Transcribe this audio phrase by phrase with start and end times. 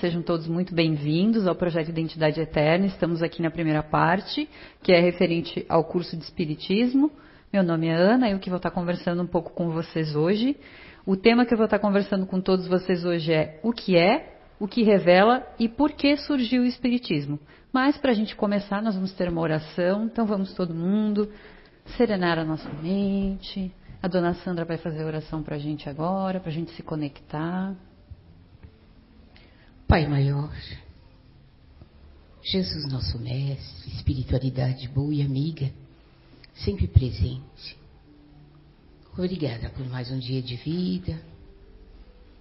[0.00, 2.86] sejam todos muito bem-vindos ao projeto Identidade Eterna.
[2.86, 4.48] Estamos aqui na primeira parte,
[4.82, 7.10] que é referente ao curso de Espiritismo.
[7.52, 10.56] Meu nome é Ana, eu que vou estar conversando um pouco com vocês hoje.
[11.04, 14.38] O tema que eu vou estar conversando com todos vocês hoje é o que é,
[14.58, 17.38] o que revela e por que surgiu o Espiritismo.
[17.70, 21.30] Mas para a gente começar, nós vamos ter uma oração, então vamos todo mundo
[21.98, 23.70] serenar a nossa mente.
[24.02, 26.82] A dona Sandra vai fazer a oração para a gente agora, para a gente se
[26.82, 27.76] conectar.
[29.90, 30.54] Pai maior,
[32.44, 35.68] Jesus nosso mestre, espiritualidade boa e amiga,
[36.54, 37.76] sempre presente.
[39.14, 41.20] Obrigada por mais um dia de vida,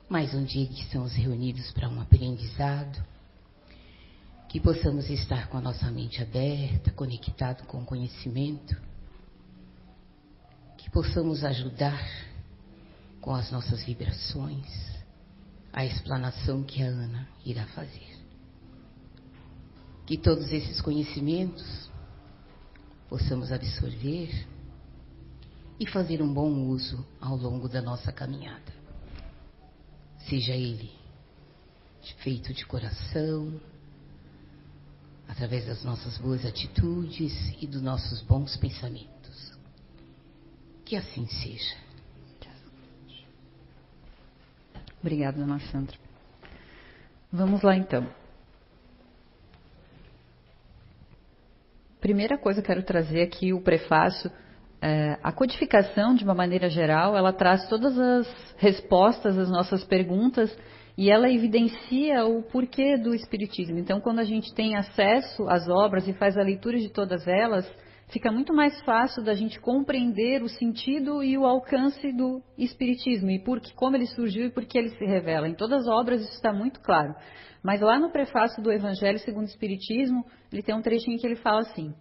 [0.07, 3.03] mais um dia que estamos reunidos para um aprendizado,
[4.47, 8.79] que possamos estar com a nossa mente aberta, conectado com o conhecimento,
[10.77, 11.99] que possamos ajudar
[13.19, 14.98] com as nossas vibrações
[15.71, 18.17] a explanação que a Ana irá fazer.
[20.05, 21.89] Que todos esses conhecimentos
[23.07, 24.47] possamos absorver
[25.79, 28.73] e fazer um bom uso ao longo da nossa caminhada.
[30.27, 30.99] Seja ele
[32.23, 33.59] feito de coração,
[35.27, 39.57] através das nossas boas atitudes e dos nossos bons pensamentos.
[40.85, 41.88] Que assim seja.
[45.01, 45.95] Obrigada, dona Sandra.
[47.31, 48.07] Vamos lá então.
[52.01, 54.31] Primeira coisa que quero trazer aqui o prefácio.
[54.81, 60.57] É, a codificação, de uma maneira geral, ela traz todas as respostas às nossas perguntas
[60.97, 63.77] e ela evidencia o porquê do Espiritismo.
[63.77, 67.69] Então, quando a gente tem acesso às obras e faz a leitura de todas elas,
[68.09, 73.39] fica muito mais fácil da gente compreender o sentido e o alcance do Espiritismo e
[73.39, 75.47] por que, como ele surgiu e por que ele se revela.
[75.47, 77.15] Em todas as obras isso está muito claro.
[77.63, 81.35] Mas lá no prefácio do Evangelho segundo o Espiritismo, ele tem um trechinho que ele
[81.35, 81.93] fala assim: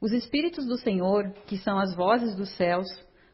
[0.00, 2.86] Os Espíritos do Senhor, que são as vozes dos céus,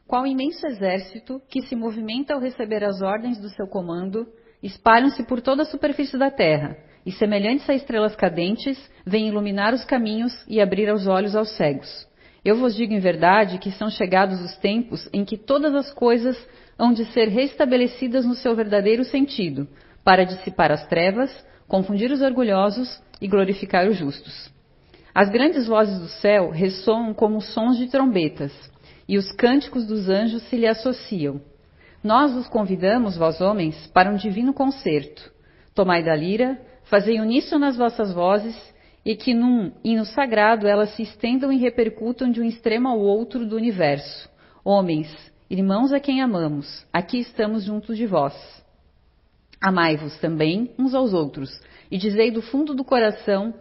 [0.07, 4.25] qual imenso exército que se movimenta ao receber as ordens do seu comando,
[4.63, 9.83] espalham-se por toda a superfície da terra e, semelhantes a estrelas cadentes, vêm iluminar os
[9.83, 12.06] caminhos e abrir os olhos aos cegos.
[12.47, 16.37] Eu vos digo em verdade que são chegados os tempos em que todas as coisas
[16.79, 19.67] hão de ser restabelecidas no seu verdadeiro sentido,
[20.01, 21.29] para dissipar as trevas,
[21.67, 24.49] confundir os orgulhosos e glorificar os justos.
[25.13, 28.53] As grandes vozes do céu ressoam como sons de trombetas,
[29.09, 31.41] e os cânticos dos anjos se lhe associam.
[32.01, 35.33] Nós os convidamos, vós homens, para um divino concerto.
[35.75, 38.55] Tomai da lira, fazei uníssono as vossas vozes
[39.07, 43.45] e que num hino sagrado elas se estendam e repercutam de um extremo ao outro
[43.45, 44.29] do universo.
[44.65, 45.07] Homens,
[45.49, 48.35] irmãos a quem amamos, aqui estamos juntos de vós.
[49.61, 51.49] Amai-vos também uns aos outros,
[51.89, 53.53] e dizei do fundo do coração,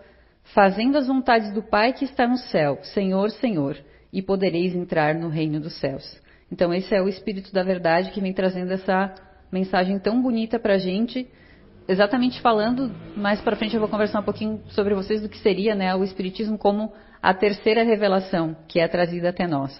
[0.52, 3.78] fazendo as vontades do Pai que está no céu, Senhor, Senhor,
[4.12, 6.20] e podereis entrar no reino dos céus.
[6.50, 9.14] Então, esse é o Espírito da Verdade que vem trazendo essa
[9.52, 11.28] mensagem tão bonita para a gente
[11.88, 15.74] exatamente falando, mais para frente eu vou conversar um pouquinho sobre vocês do que seria
[15.74, 16.92] né, o Espiritismo como
[17.22, 19.72] a terceira revelação que é trazida até nós.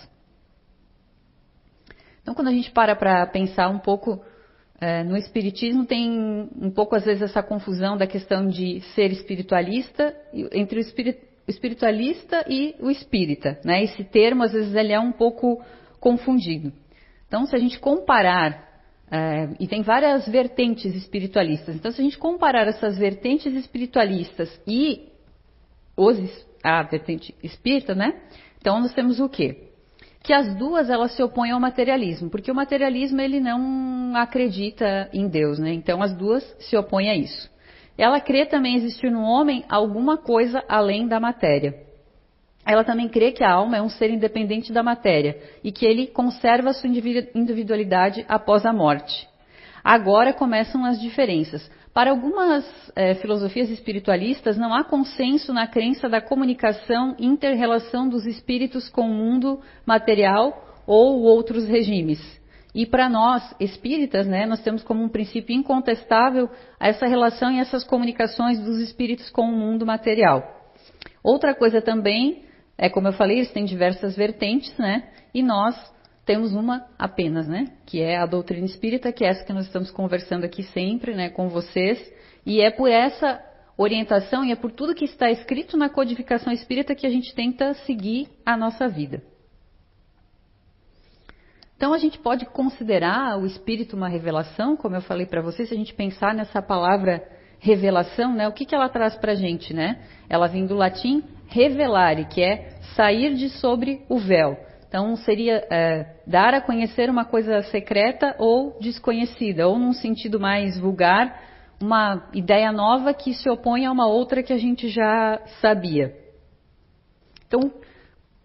[2.22, 4.20] Então, quando a gente para para pensar um pouco
[4.80, 6.10] é, no Espiritismo, tem
[6.60, 10.14] um pouco às vezes essa confusão da questão de ser espiritualista,
[10.52, 10.82] entre o
[11.46, 13.60] espiritualista e o espírita.
[13.64, 13.84] Né?
[13.84, 15.62] Esse termo, às vezes, ele é um pouco
[16.00, 16.72] confundido.
[17.28, 18.65] Então, se a gente comparar
[19.10, 21.74] é, e tem várias vertentes espiritualistas.
[21.74, 25.08] Então, se a gente comparar essas vertentes espiritualistas e
[25.96, 26.18] os,
[26.62, 28.20] a vertente espírita, né?
[28.58, 29.68] Então, nós temos o quê?
[30.22, 35.28] Que as duas elas se opõem ao materialismo, porque o materialismo ele não acredita em
[35.28, 35.72] Deus, né?
[35.72, 37.48] Então, as duas se opõem a isso.
[37.96, 41.85] Ela crê também existir no homem alguma coisa além da matéria
[42.66, 46.08] ela também crê que a alma é um ser independente da matéria e que ele
[46.08, 49.28] conserva sua individualidade após a morte.
[49.84, 51.70] Agora começam as diferenças.
[51.94, 52.66] Para algumas
[52.96, 59.02] é, filosofias espiritualistas, não há consenso na crença da comunicação e inter-relação dos espíritos com
[59.02, 62.20] o mundo material ou outros regimes.
[62.74, 67.84] E para nós, espíritas, né, nós temos como um princípio incontestável essa relação e essas
[67.84, 70.44] comunicações dos espíritos com o mundo material.
[71.22, 72.44] Outra coisa também
[72.78, 75.08] é como eu falei, eles têm diversas vertentes, né?
[75.32, 75.74] E nós
[76.26, 77.72] temos uma apenas, né?
[77.86, 81.30] Que é a doutrina espírita, que é essa que nós estamos conversando aqui sempre, né,
[81.30, 82.12] com vocês.
[82.44, 83.42] E é por essa
[83.78, 87.74] orientação e é por tudo que está escrito na codificação espírita que a gente tenta
[87.74, 89.22] seguir a nossa vida.
[91.76, 95.74] Então a gente pode considerar o espírito uma revelação, como eu falei para vocês, se
[95.74, 97.22] a gente pensar nessa palavra
[97.58, 98.48] revelação, né?
[98.48, 100.02] O que, que ela traz para a gente, né?
[100.28, 104.56] Ela vem do latim revelare, que é sair de sobre o véu.
[104.88, 110.78] Então, seria é, dar a conhecer uma coisa secreta ou desconhecida, ou num sentido mais
[110.78, 111.42] vulgar,
[111.80, 116.16] uma ideia nova que se opõe a uma outra que a gente já sabia.
[117.46, 117.70] Então,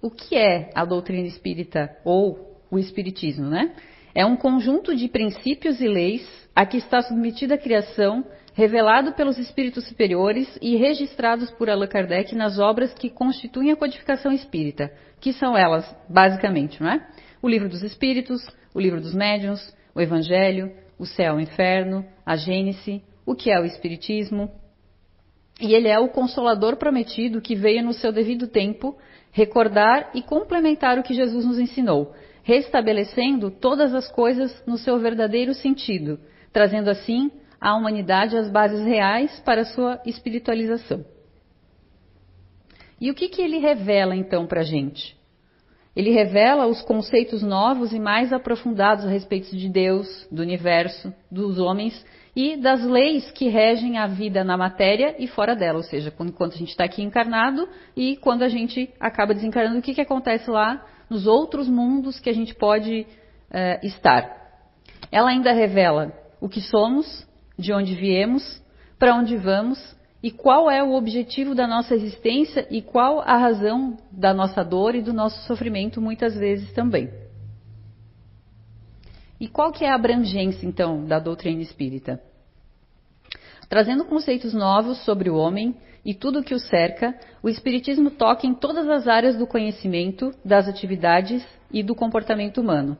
[0.01, 3.73] o que é a doutrina espírita ou o espiritismo, né?
[4.13, 9.37] É um conjunto de princípios e leis a que está submetida a criação, revelado pelos
[9.37, 15.31] espíritos superiores e registrados por Allan Kardec nas obras que constituem a codificação espírita, que
[15.31, 17.07] são elas, basicamente, não é?
[17.41, 22.05] O livro dos espíritos, o livro dos médiuns, o evangelho, o céu e o inferno,
[22.25, 24.51] a gênese, o que é o espiritismo.
[25.59, 28.97] E ele é o consolador prometido que veio no seu devido tempo
[29.31, 32.13] recordar e complementar o que Jesus nos ensinou,
[32.43, 36.19] restabelecendo todas as coisas no seu verdadeiro sentido,
[36.51, 41.05] trazendo assim à humanidade as bases reais para a sua espiritualização.
[42.99, 45.15] E o que, que ele revela então para a gente?
[45.95, 51.59] Ele revela os conceitos novos e mais aprofundados a respeito de Deus, do universo, dos
[51.59, 52.05] homens
[52.35, 56.53] e das leis que regem a vida na matéria e fora dela, ou seja, enquanto
[56.53, 60.49] a gente está aqui encarnado e quando a gente acaba desencarnando, o que, que acontece
[60.49, 64.39] lá nos outros mundos que a gente pode uh, estar.
[65.11, 67.27] Ela ainda revela o que somos,
[67.57, 68.61] de onde viemos,
[68.97, 73.97] para onde vamos e qual é o objetivo da nossa existência e qual a razão
[74.11, 77.09] da nossa dor e do nosso sofrimento muitas vezes também.
[79.39, 82.21] E qual que é a abrangência, então, da doutrina espírita?
[83.67, 85.75] Trazendo conceitos novos sobre o homem
[86.05, 90.31] e tudo o que o cerca, o Espiritismo toca em todas as áreas do conhecimento,
[90.45, 92.97] das atividades e do comportamento humano.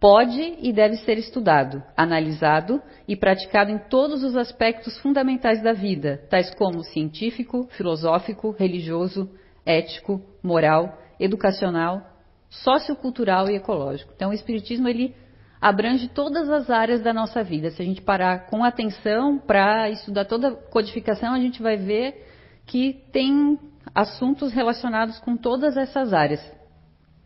[0.00, 6.22] Pode e deve ser estudado, analisado e praticado em todos os aspectos fundamentais da vida,
[6.30, 9.28] tais como científico, filosófico, religioso,
[9.66, 12.00] ético, moral, educacional,
[12.48, 14.12] sociocultural e ecológico.
[14.14, 15.16] Então, o Espiritismo ele
[15.60, 17.70] abrange todas as áreas da nossa vida.
[17.72, 22.24] Se a gente parar com atenção para estudar toda a codificação, a gente vai ver
[22.64, 23.58] que tem
[23.92, 26.40] assuntos relacionados com todas essas áreas.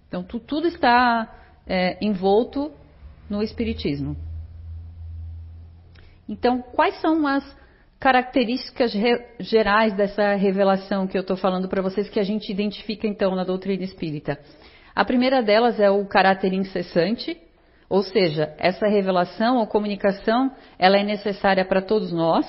[0.08, 2.72] Então, tu, tudo está é, envolto
[3.28, 4.16] no Espiritismo.
[6.28, 7.44] Então, quais são as
[7.98, 8.92] características
[9.38, 13.44] gerais dessa revelação que eu estou falando para vocês que a gente identifica então na
[13.44, 14.38] doutrina espírita?
[14.94, 17.40] A primeira delas é o caráter incessante,
[17.88, 22.46] ou seja, essa revelação ou comunicação, ela é necessária para todos nós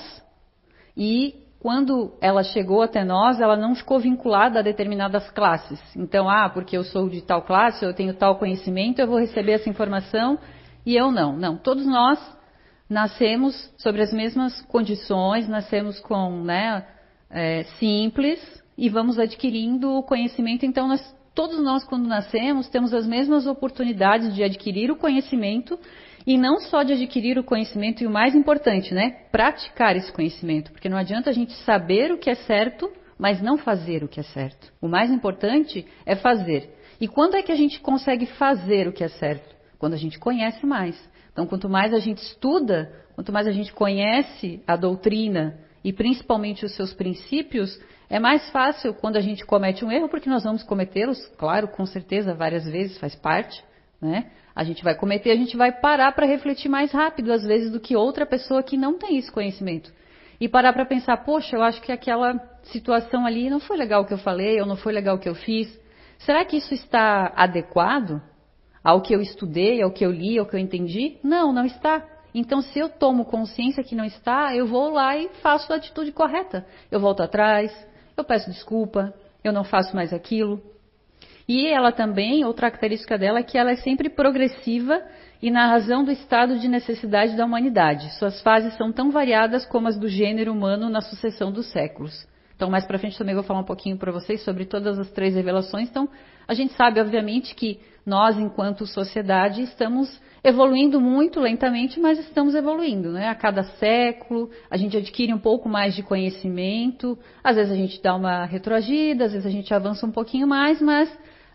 [0.96, 5.80] e quando ela chegou até nós, ela não ficou vinculada a determinadas classes.
[5.96, 9.52] Então, ah, porque eu sou de tal classe, eu tenho tal conhecimento, eu vou receber
[9.52, 10.38] essa informação
[10.84, 11.34] e eu não.
[11.34, 12.18] Não, todos nós
[12.86, 16.84] nascemos sobre as mesmas condições, nascemos com, né,
[17.30, 18.38] é, simples
[18.76, 20.66] e vamos adquirindo o conhecimento.
[20.66, 21.00] Então, nós
[21.34, 25.76] Todos nós, quando nascemos, temos as mesmas oportunidades de adquirir o conhecimento
[26.26, 29.10] e não só de adquirir o conhecimento e o mais importante, né?
[29.30, 33.58] Praticar esse conhecimento, porque não adianta a gente saber o que é certo, mas não
[33.58, 34.72] fazer o que é certo.
[34.80, 36.70] O mais importante é fazer.
[37.00, 39.54] E quando é que a gente consegue fazer o que é certo?
[39.78, 40.96] Quando a gente conhece mais.
[41.32, 46.64] Então, quanto mais a gente estuda, quanto mais a gente conhece a doutrina e principalmente
[46.64, 47.78] os seus princípios,
[48.08, 51.84] é mais fácil quando a gente comete um erro, porque nós vamos cometê-los, claro, com
[51.84, 53.62] certeza, várias vezes, faz parte,
[54.04, 54.30] né?
[54.54, 57.80] A gente vai cometer, a gente vai parar para refletir mais rápido, às vezes, do
[57.80, 59.92] que outra pessoa que não tem esse conhecimento.
[60.40, 64.06] E parar para pensar, poxa, eu acho que aquela situação ali não foi legal o
[64.06, 65.80] que eu falei, ou não foi legal o que eu fiz.
[66.18, 68.22] Será que isso está adequado
[68.82, 71.18] ao que eu estudei, ao que eu li, ao que eu entendi?
[71.22, 72.04] Não, não está.
[72.34, 76.12] Então, se eu tomo consciência que não está, eu vou lá e faço a atitude
[76.12, 76.66] correta.
[76.90, 77.72] Eu volto atrás,
[78.16, 80.60] eu peço desculpa, eu não faço mais aquilo.
[81.46, 85.02] E ela também, outra característica dela é que ela é sempre progressiva
[85.42, 88.10] e na razão do estado de necessidade da humanidade.
[88.14, 92.26] Suas fases são tão variadas como as do gênero humano na sucessão dos séculos.
[92.56, 95.34] Então, mais para frente também vou falar um pouquinho para vocês sobre todas as três
[95.34, 95.88] revelações.
[95.90, 96.08] Então,
[96.46, 103.10] a gente sabe, obviamente, que nós, enquanto sociedade, estamos evoluindo muito lentamente, mas estamos evoluindo,
[103.10, 103.28] né?
[103.28, 108.00] A cada século, a gente adquire um pouco mais de conhecimento, às vezes a gente
[108.02, 111.10] dá uma retroagida, às vezes a gente avança um pouquinho mais, mas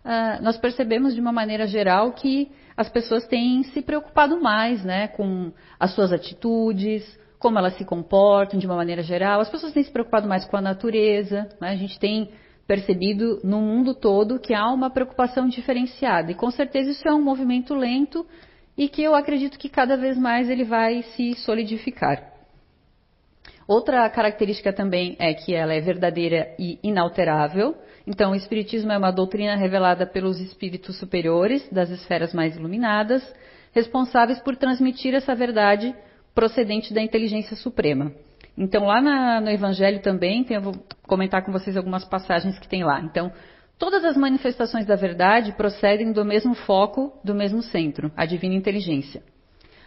[0.06, 5.08] uh, nós percebemos de uma maneira geral que as pessoas têm se preocupado mais, né,
[5.10, 7.04] com as suas atitudes,
[7.38, 9.40] como elas se comportam de uma maneira geral.
[9.40, 11.70] As pessoas têm se preocupado mais com a natureza, né?
[11.70, 12.30] A gente tem
[12.68, 16.32] percebido no mundo todo que há uma preocupação diferenciada.
[16.32, 18.26] E com certeza isso é um movimento lento
[18.78, 22.32] e que eu acredito que cada vez mais ele vai se solidificar.
[23.68, 27.76] Outra característica também é que ela é verdadeira e inalterável.
[28.12, 33.22] Então, o Espiritismo é uma doutrina revelada pelos espíritos superiores das esferas mais iluminadas,
[33.72, 35.96] responsáveis por transmitir essa verdade
[36.34, 38.12] procedente da inteligência suprema.
[38.58, 40.74] Então, lá na, no Evangelho também, tem, eu vou
[41.04, 43.00] comentar com vocês algumas passagens que tem lá.
[43.00, 43.32] Então,
[43.78, 49.22] todas as manifestações da verdade procedem do mesmo foco, do mesmo centro, a divina inteligência.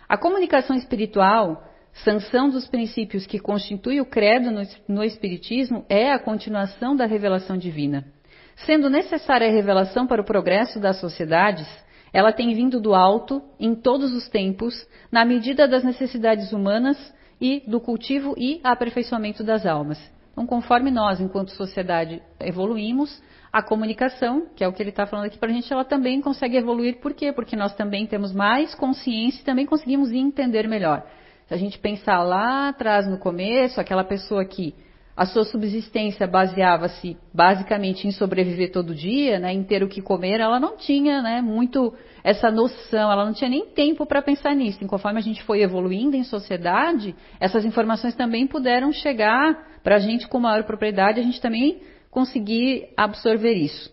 [0.08, 1.60] A comunicação espiritual,
[2.04, 7.56] sanção dos princípios que constitui o credo no, no Espiritismo, é a continuação da revelação
[7.56, 8.11] divina.
[8.56, 11.66] Sendo necessária a revelação para o progresso das sociedades,
[12.12, 16.96] ela tem vindo do alto, em todos os tempos, na medida das necessidades humanas
[17.40, 19.98] e do cultivo e aperfeiçoamento das almas.
[20.32, 25.26] Então, conforme nós, enquanto sociedade, evoluímos, a comunicação, que é o que ele está falando
[25.26, 27.00] aqui para a gente, ela também consegue evoluir.
[27.00, 27.32] Por quê?
[27.32, 31.04] Porque nós também temos mais consciência e também conseguimos entender melhor.
[31.46, 34.74] Se a gente pensar lá atrás, no começo, aquela pessoa que
[35.16, 40.40] a sua subsistência baseava-se basicamente em sobreviver todo dia, né, em ter o que comer,
[40.40, 41.92] ela não tinha né, muito
[42.24, 44.82] essa noção, ela não tinha nem tempo para pensar nisso.
[44.82, 49.98] E conforme a gente foi evoluindo em sociedade, essas informações também puderam chegar para a
[49.98, 53.92] gente com maior propriedade, a gente também conseguir absorver isso.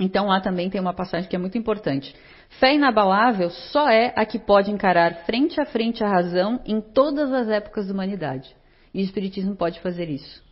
[0.00, 2.14] Então lá também tem uma passagem que é muito importante.
[2.60, 7.32] Fé inabalável só é a que pode encarar frente a frente a razão em todas
[7.32, 8.54] as épocas da humanidade.
[8.94, 10.42] E o Espiritismo pode fazer isso.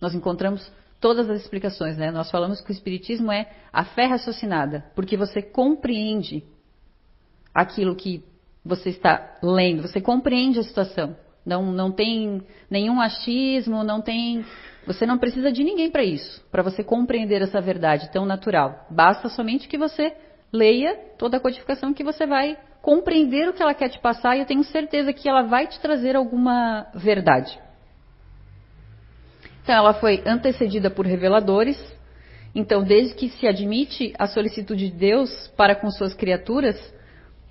[0.00, 2.10] Nós encontramos todas as explicações, né?
[2.10, 6.42] Nós falamos que o Espiritismo é a fé raciocinada, porque você compreende
[7.54, 8.24] aquilo que
[8.64, 11.16] você está lendo, você compreende a situação.
[11.44, 14.44] Não, não tem nenhum achismo, não tem
[14.86, 18.86] você não precisa de ninguém para isso, para você compreender essa verdade tão natural.
[18.90, 20.14] Basta somente que você
[20.52, 24.40] leia toda a codificação que você vai compreender o que ela quer te passar e
[24.40, 27.58] eu tenho certeza que ela vai te trazer alguma verdade.
[29.70, 31.78] Então, ela foi antecedida por reveladores.
[32.52, 36.76] Então, desde que se admite a solicitude de Deus para com suas criaturas,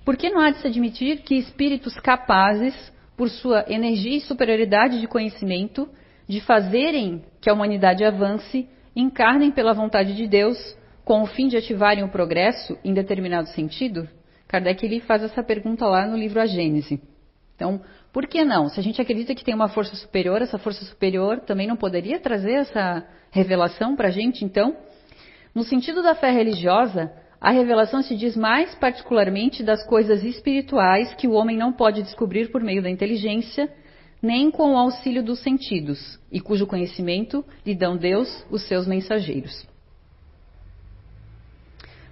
[0.04, 2.74] por que não há de se admitir que espíritos capazes,
[3.16, 5.88] por sua energia e superioridade de conhecimento,
[6.28, 10.58] de fazerem que a humanidade avance, encarnem pela vontade de Deus,
[11.06, 14.06] com o fim de ativarem o progresso em determinado sentido?
[14.46, 17.00] Kardec ele faz essa pergunta lá no livro A Gênese.
[17.56, 17.80] Então,
[18.12, 18.68] por que não?
[18.68, 22.18] Se a gente acredita que tem uma força superior, essa força superior também não poderia
[22.18, 24.76] trazer essa revelação para a gente, então?
[25.54, 31.28] No sentido da fé religiosa, a revelação se diz mais particularmente das coisas espirituais que
[31.28, 33.72] o homem não pode descobrir por meio da inteligência,
[34.20, 39.66] nem com o auxílio dos sentidos, e cujo conhecimento lhe dão Deus os seus mensageiros.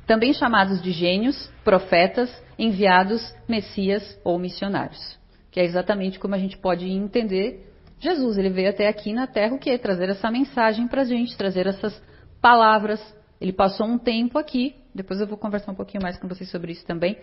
[0.07, 5.18] Também chamados de gênios, profetas, enviados, messias ou missionários.
[5.51, 7.67] Que é exatamente como a gente pode entender
[7.99, 8.39] Jesus.
[8.39, 9.77] Ele veio até aqui na Terra o quê?
[9.79, 12.01] Trazer essa mensagem para a gente, trazer essas
[12.41, 13.01] palavras.
[13.41, 16.73] Ele passou um tempo aqui, depois eu vou conversar um pouquinho mais com vocês sobre
[16.73, 17.17] isso também,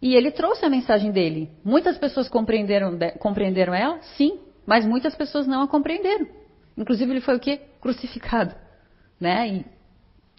[0.00, 1.50] e ele trouxe a mensagem dele.
[1.64, 4.00] Muitas pessoas compreenderam, compreenderam ela?
[4.16, 6.28] Sim, mas muitas pessoas não a compreenderam.
[6.76, 7.60] Inclusive ele foi o quê?
[7.80, 8.54] Crucificado.
[9.20, 9.48] Né?
[9.48, 9.66] E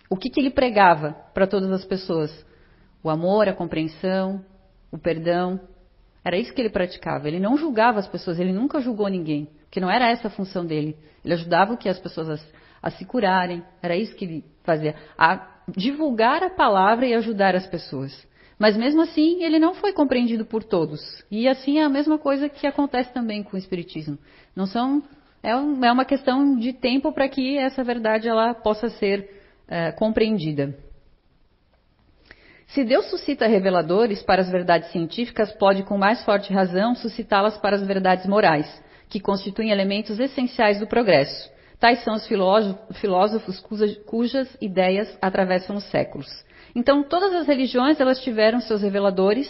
[0.09, 2.45] o que, que ele pregava para todas as pessoas?
[3.03, 4.43] O amor, a compreensão,
[4.89, 5.59] o perdão.
[6.23, 7.27] Era isso que ele praticava.
[7.27, 10.65] Ele não julgava as pessoas, ele nunca julgou ninguém, porque não era essa a função
[10.65, 10.97] dele.
[11.23, 13.63] Ele ajudava que as pessoas a, a se curarem.
[13.81, 18.27] Era isso que ele fazia, a divulgar a palavra e ajudar as pessoas.
[18.57, 20.99] Mas mesmo assim, ele não foi compreendido por todos.
[21.31, 24.17] E assim é a mesma coisa que acontece também com o espiritismo.
[24.53, 25.01] Não são
[25.41, 29.29] é, é uma questão de tempo para que essa verdade ela possa ser
[29.67, 30.77] é, compreendida.
[32.69, 37.75] Se Deus suscita reveladores para as verdades científicas, pode com mais forte razão suscitá-las para
[37.75, 38.67] as verdades morais,
[39.09, 41.49] que constituem elementos essenciais do progresso.
[41.79, 43.59] Tais são os filósofos
[44.05, 46.27] cujas ideias atravessam os séculos.
[46.75, 49.49] Então, todas as religiões elas tiveram seus reveladores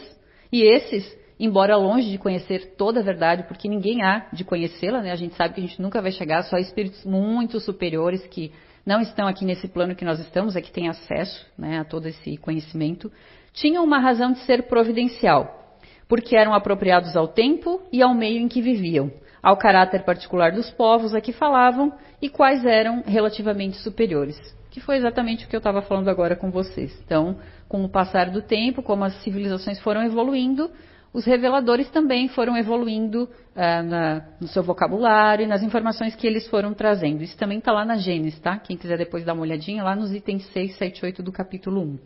[0.50, 1.06] e esses,
[1.38, 5.12] embora longe de conhecer toda a verdade, porque ninguém há de conhecê-la, né?
[5.12, 8.54] A gente sabe que a gente nunca vai chegar, só espíritos muito superiores que
[8.90, 12.08] não estão aqui nesse plano que nós estamos, é que têm acesso né, a todo
[12.08, 13.12] esse conhecimento,
[13.54, 15.78] tinham uma razão de ser providencial,
[16.08, 19.12] porque eram apropriados ao tempo e ao meio em que viviam,
[19.44, 24.98] ao caráter particular dos povos a que falavam e quais eram relativamente superiores que foi
[24.98, 26.96] exatamente o que eu estava falando agora com vocês.
[27.04, 30.70] Então, com o passar do tempo, como as civilizações foram evoluindo,
[31.12, 36.48] os reveladores também foram evoluindo uh, na, no seu vocabulário e nas informações que eles
[36.48, 37.24] foram trazendo.
[37.24, 38.60] Isso também está lá na Gênesis, tá?
[38.60, 42.00] Quem quiser depois dar uma olhadinha, lá nos itens 6, 7 8 do capítulo 1.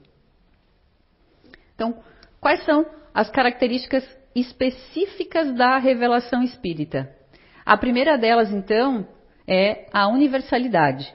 [1.76, 1.98] Então,
[2.40, 7.10] quais são as características específicas da revelação espírita?
[7.66, 9.06] A primeira delas, então,
[9.48, 11.14] é a universalidade.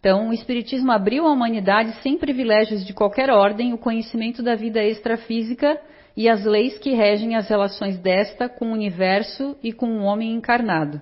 [0.00, 4.82] Então, o Espiritismo abriu à humanidade, sem privilégios de qualquer ordem, o conhecimento da vida
[4.82, 5.80] extrafísica
[6.18, 10.32] e as leis que regem as relações desta com o universo e com o homem
[10.32, 11.00] encarnado.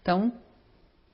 [0.00, 0.32] Então,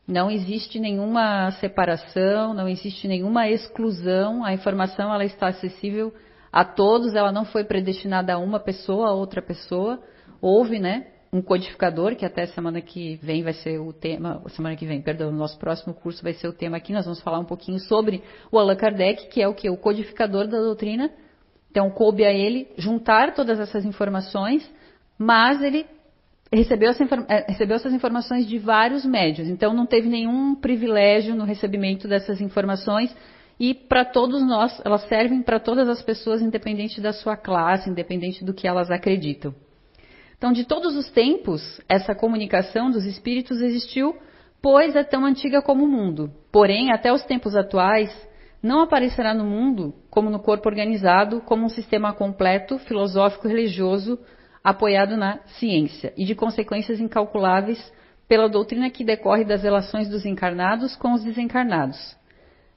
[0.06, 6.12] não existe nenhuma separação, não existe nenhuma exclusão, a informação ela está acessível
[6.52, 9.98] a todos, ela não foi predestinada a uma pessoa, a outra pessoa.
[10.38, 14.84] Houve, né, um codificador, que até semana que vem vai ser o tema, semana que
[14.84, 17.46] vem, perdão, no nosso próximo curso vai ser o tema aqui, nós vamos falar um
[17.46, 19.70] pouquinho sobre o Allan Kardec, que é o que?
[19.70, 21.10] O codificador da doutrina.
[21.72, 24.70] Então, coube a ele juntar todas essas informações,
[25.18, 25.86] mas ele
[26.52, 31.44] recebeu, essa, eh, recebeu essas informações de vários médios, então não teve nenhum privilégio no
[31.44, 33.16] recebimento dessas informações,
[33.58, 38.44] e para todos nós, elas servem para todas as pessoas, independente da sua classe, independente
[38.44, 39.54] do que elas acreditam.
[40.36, 44.14] Então, de todos os tempos, essa comunicação dos espíritos existiu,
[44.60, 46.30] pois é tão antiga como o mundo.
[46.52, 48.10] Porém, até os tempos atuais,
[48.62, 54.18] não aparecerá no mundo, como no corpo organizado, como um sistema completo, filosófico religioso,
[54.62, 57.92] apoiado na ciência e de consequências incalculáveis
[58.28, 62.16] pela doutrina que decorre das relações dos encarnados com os desencarnados,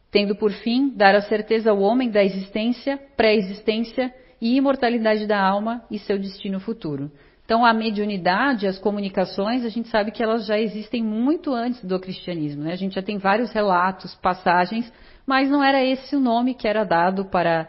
[0.09, 4.11] tendo por fim dar a certeza ao homem da existência, pré-existência
[4.41, 7.11] e imortalidade da alma e seu destino futuro.
[7.45, 11.99] Então, a mediunidade, as comunicações, a gente sabe que elas já existem muito antes do
[11.99, 12.63] cristianismo.
[12.63, 12.73] Né?
[12.73, 14.91] A gente já tem vários relatos, passagens,
[15.25, 17.67] mas não era esse o nome que era dado para,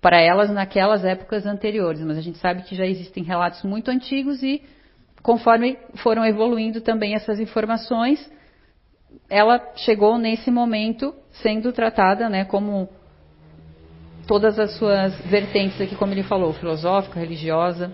[0.00, 2.00] para elas naquelas épocas anteriores.
[2.02, 4.62] Mas a gente sabe que já existem relatos muito antigos e,
[5.22, 8.30] conforme foram evoluindo também essas informações,
[9.28, 12.88] ela chegou nesse momento sendo tratada né, como
[14.26, 17.92] todas as suas vertentes aqui, como ele falou, filosófica, religiosa.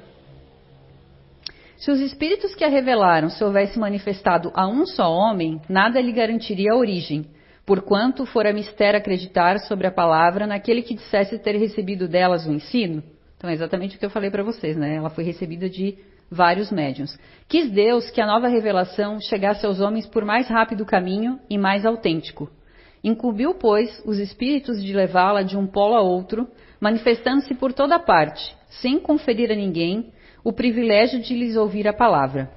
[1.78, 6.12] Se os espíritos que a revelaram se houvesse manifestado a um só homem, nada lhe
[6.12, 7.24] garantiria a origem,
[7.68, 13.02] porquanto fora mistério acreditar sobre a palavra naquele que dissesse ter recebido delas o ensino.
[13.36, 14.94] Então é exatamente o que eu falei para vocês, né?
[14.94, 15.98] Ela foi recebida de
[16.30, 17.18] vários médiuns.
[17.46, 21.84] Quis Deus que a nova revelação chegasse aos homens por mais rápido caminho e mais
[21.84, 22.50] autêntico.
[23.04, 26.48] Incumbiu, pois, os espíritos de levá-la de um polo a outro,
[26.80, 30.10] manifestando-se por toda parte, sem conferir a ninguém
[30.42, 32.50] o privilégio de lhes ouvir a palavra.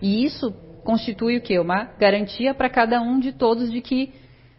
[0.00, 0.50] E isso
[0.88, 1.58] constitui o que?
[1.58, 4.10] Uma garantia para cada um de todos de que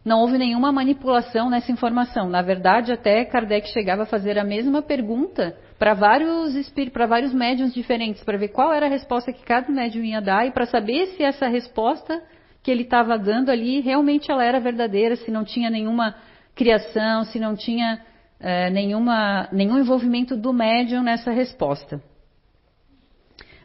[0.06, 2.30] não houve nenhuma manipulação nessa informação.
[2.30, 6.54] Na verdade, até Kardec chegava a fazer a mesma pergunta para vários
[6.94, 10.46] para vários médiums diferentes, para ver qual era a resposta que cada médium ia dar
[10.46, 12.22] e para saber se essa resposta
[12.62, 16.14] que ele estava dando ali realmente ela era verdadeira, se não tinha nenhuma
[16.54, 18.02] criação, se não tinha
[18.40, 22.00] é, nenhuma, nenhum envolvimento do médium nessa resposta.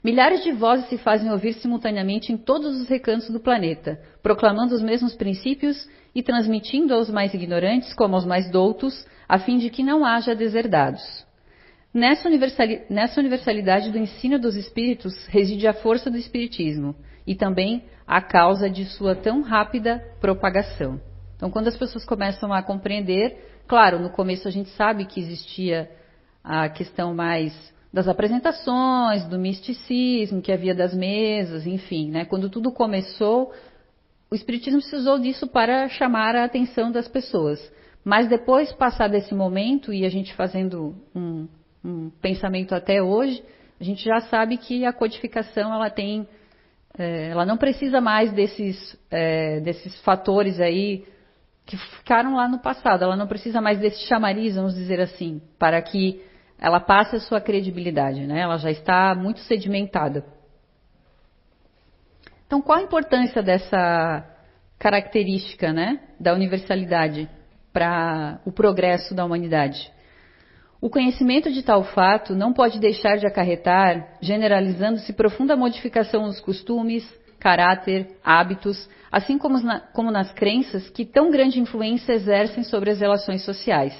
[0.04, 4.82] Milhares de vozes se fazem ouvir simultaneamente em todos os recantos do planeta, proclamando os
[4.82, 9.82] mesmos princípios e transmitindo aos mais ignorantes como aos mais doutos, a fim de que
[9.82, 11.02] não haja deserdados.
[11.94, 16.94] Nessa, universalidade do ensino dos espíritos reside a força do espiritismo
[17.26, 21.00] e também a causa de sua tão rápida propagação.
[21.34, 25.88] Então, quando as pessoas começam a compreender, claro, no começo a gente sabe que existia
[26.42, 27.54] a questão mais
[27.94, 32.24] das apresentações, do misticismo que havia das mesas, enfim, né?
[32.24, 33.52] Quando tudo começou,
[34.28, 37.60] o espiritismo precisou disso para chamar a atenção das pessoas.
[38.04, 41.46] Mas depois, passar desse momento e a gente fazendo um,
[41.84, 43.40] um pensamento até hoje,
[43.80, 46.26] a gente já sabe que a codificação ela tem,
[46.98, 51.04] é, ela não precisa mais desses, é, desses fatores aí
[51.64, 53.04] que ficaram lá no passado.
[53.04, 56.20] Ela não precisa mais desse chamariz, vamos dizer assim, para que
[56.58, 58.40] ela passa a sua credibilidade, né?
[58.40, 60.24] Ela já está muito sedimentada.
[62.46, 64.24] Então, qual a importância dessa
[64.78, 67.28] característica, né, da universalidade
[67.72, 69.92] para o progresso da humanidade?
[70.80, 77.02] O conhecimento de tal fato não pode deixar de acarretar, generalizando-se profunda modificação nos costumes,
[77.40, 83.00] caráter, hábitos, assim como, na, como nas crenças que tão grande influência exercem sobre as
[83.00, 83.94] relações sociais.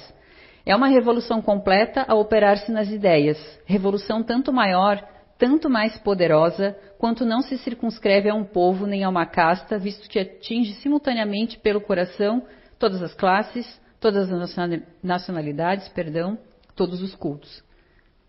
[0.65, 4.97] É uma revolução completa a operar-se nas ideias, revolução tanto maior,
[5.37, 10.09] tanto mais poderosa, quanto não se circunscreve a um povo nem a uma casta, visto
[10.09, 12.41] que atinge simultaneamente pelo coração
[12.79, 14.55] todas as classes, todas as
[15.03, 16.37] nacionalidades, perdão,
[16.75, 17.63] todos os cultos.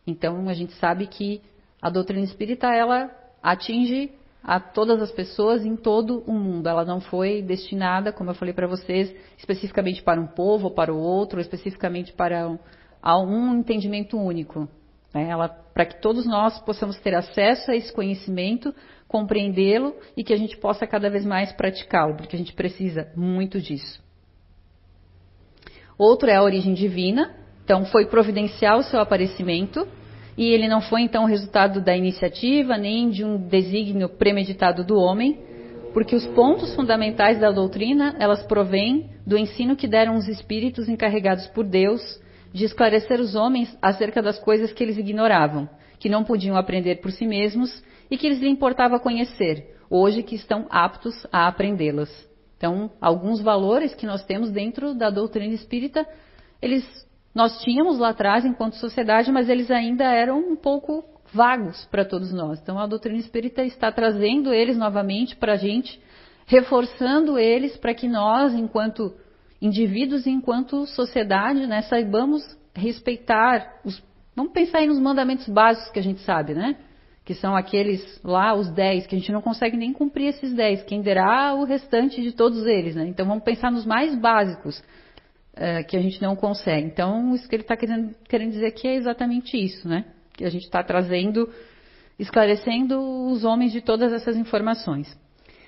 [0.06, 1.40] Então a gente sabe que
[1.80, 3.10] a doutrina espírita ela
[3.42, 4.12] atinge
[4.46, 6.68] a todas as pessoas em todo o mundo.
[6.68, 10.94] Ela não foi destinada, como eu falei para vocês, especificamente para um povo ou para
[10.94, 12.56] o outro, ou especificamente para um,
[13.02, 14.68] a um entendimento único.
[15.12, 15.28] Né?
[15.28, 18.72] Ela, para que todos nós possamos ter acesso a esse conhecimento,
[19.08, 23.60] compreendê-lo e que a gente possa cada vez mais praticá-lo, porque a gente precisa muito
[23.60, 24.00] disso.
[25.98, 29.88] Outro é a origem divina, então foi providencial o seu aparecimento,
[30.36, 35.40] e ele não foi então resultado da iniciativa nem de um desígnio premeditado do homem,
[35.94, 41.46] porque os pontos fundamentais da doutrina, elas provêm do ensino que deram os espíritos encarregados
[41.48, 42.20] por Deus
[42.52, 45.68] de esclarecer os homens acerca das coisas que eles ignoravam,
[45.98, 50.66] que não podiam aprender por si mesmos e que lhes importava conhecer, hoje que estão
[50.68, 52.10] aptos a aprendê-las.
[52.56, 56.06] Então, alguns valores que nós temos dentro da doutrina espírita,
[56.60, 56.84] eles
[57.36, 62.32] nós tínhamos lá atrás enquanto sociedade, mas eles ainda eram um pouco vagos para todos
[62.32, 62.58] nós.
[62.58, 66.00] Então, a doutrina espírita está trazendo eles novamente para a gente,
[66.46, 69.14] reforçando eles para que nós, enquanto
[69.60, 72.42] indivíduos e enquanto sociedade, né, saibamos
[72.74, 74.02] respeitar os.
[74.34, 76.74] Vamos pensar aí nos mandamentos básicos que a gente sabe, né?
[77.22, 80.84] Que são aqueles lá, os 10, que a gente não consegue nem cumprir esses 10,
[80.84, 83.06] quem derá o restante de todos eles, né?
[83.06, 84.82] Então vamos pensar nos mais básicos
[85.56, 86.86] é, que a gente não consegue.
[86.86, 90.04] Então, isso que ele está querendo, querendo dizer aqui é exatamente isso, né?
[90.34, 91.48] Que a gente está trazendo,
[92.18, 95.16] esclarecendo os homens de todas essas informações.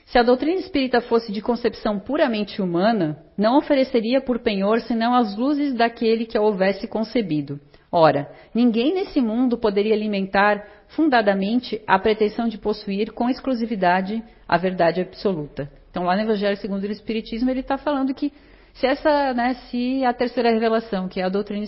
[0.05, 5.37] Se a doutrina espírita fosse de concepção puramente humana, não ofereceria por penhor senão as
[5.37, 7.61] luzes daquele que a houvesse concebido.
[7.91, 15.01] Ora, ninguém nesse mundo poderia alimentar fundadamente a pretensão de possuir com exclusividade a verdade
[15.01, 15.71] absoluta.
[15.91, 18.33] Então, lá no Evangelho segundo o Espiritismo, ele está falando que
[18.79, 21.65] se essa, né, se a terceira revelação, que é a doutrina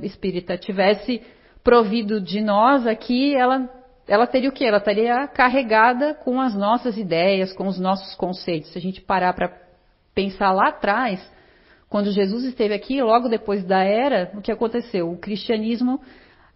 [0.00, 1.22] espírita, tivesse
[1.62, 3.70] provido de nós aqui, ela,
[4.08, 4.64] ela teria o quê?
[4.64, 8.72] Ela estaria carregada com as nossas ideias, com os nossos conceitos.
[8.72, 9.56] Se a gente parar para
[10.12, 11.20] pensar lá atrás,
[11.88, 15.12] quando Jesus esteve aqui, logo depois da era, o que aconteceu?
[15.12, 16.00] O cristianismo,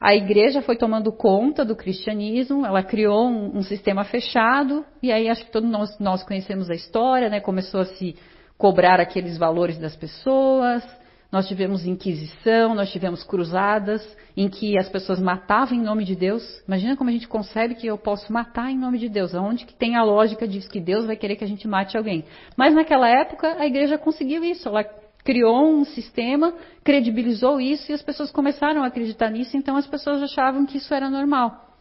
[0.00, 5.28] a igreja foi tomando conta do cristianismo, ela criou um, um sistema fechado, e aí
[5.28, 7.38] acho que todos nós, nós conhecemos a história, né?
[7.38, 8.16] Começou a se
[8.62, 10.84] cobrar aqueles valores das pessoas.
[11.32, 16.62] Nós tivemos inquisição, nós tivemos cruzadas em que as pessoas matavam em nome de Deus.
[16.68, 19.34] Imagina como a gente concebe que eu posso matar em nome de Deus.
[19.34, 22.24] Aonde que tem a lógica disso que Deus vai querer que a gente mate alguém?
[22.56, 24.68] Mas naquela época a igreja conseguiu isso.
[24.68, 24.84] Ela
[25.24, 29.56] criou um sistema, credibilizou isso e as pessoas começaram a acreditar nisso.
[29.56, 31.76] Então as pessoas achavam que isso era normal.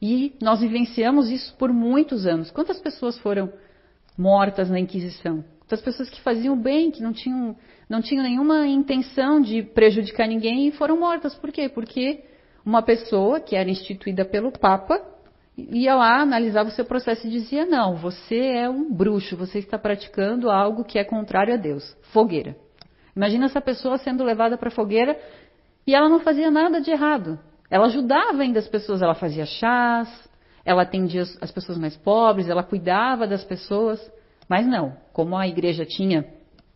[0.00, 2.52] E nós vivenciamos isso por muitos anos.
[2.52, 3.52] Quantas pessoas foram
[4.16, 5.42] mortas na Inquisição?
[5.68, 7.56] Das pessoas que faziam bem, que não tinham,
[7.88, 11.34] não tinham nenhuma intenção de prejudicar ninguém e foram mortas.
[11.34, 11.68] Por quê?
[11.68, 12.24] Porque
[12.64, 15.00] uma pessoa que era instituída pelo Papa
[15.56, 19.78] ia lá, analisava o seu processo e dizia: Não, você é um bruxo, você está
[19.78, 21.96] praticando algo que é contrário a Deus.
[22.12, 22.56] Fogueira.
[23.14, 25.18] Imagina essa pessoa sendo levada para a fogueira
[25.86, 27.38] e ela não fazia nada de errado.
[27.70, 30.08] Ela ajudava ainda as pessoas, ela fazia chás,
[30.64, 34.00] ela atendia as pessoas mais pobres, ela cuidava das pessoas.
[34.48, 36.24] Mas não, como a igreja tinha,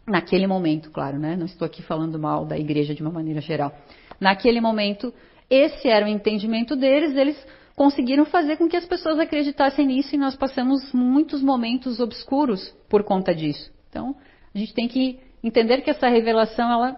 [0.07, 1.37] naquele momento, claro, né?
[1.37, 3.73] Não estou aqui falando mal da igreja de uma maneira geral.
[4.21, 5.13] Naquele momento,
[5.49, 7.37] esse era o entendimento deles, eles
[7.75, 13.03] conseguiram fazer com que as pessoas acreditassem nisso e nós passamos muitos momentos obscuros por
[13.03, 13.73] conta disso.
[13.89, 14.15] Então,
[14.55, 16.97] a gente tem que entender que essa revelação ela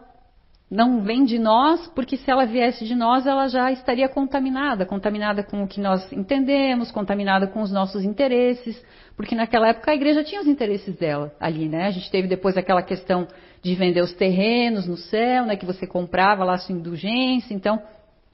[0.71, 5.43] não vem de nós, porque se ela viesse de nós, ela já estaria contaminada, contaminada
[5.43, 8.83] com o que nós entendemos, contaminada com os nossos interesses,
[9.17, 11.87] porque naquela época a igreja tinha os interesses dela ali, né?
[11.87, 13.29] A gente teve depois aquela questão
[13.63, 15.57] de vender os terrenos no céu, né?
[15.57, 17.81] Que você comprava lá a sua indulgência, então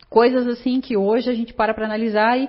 [0.09, 2.49] coisas assim que hoje a gente para para analisar e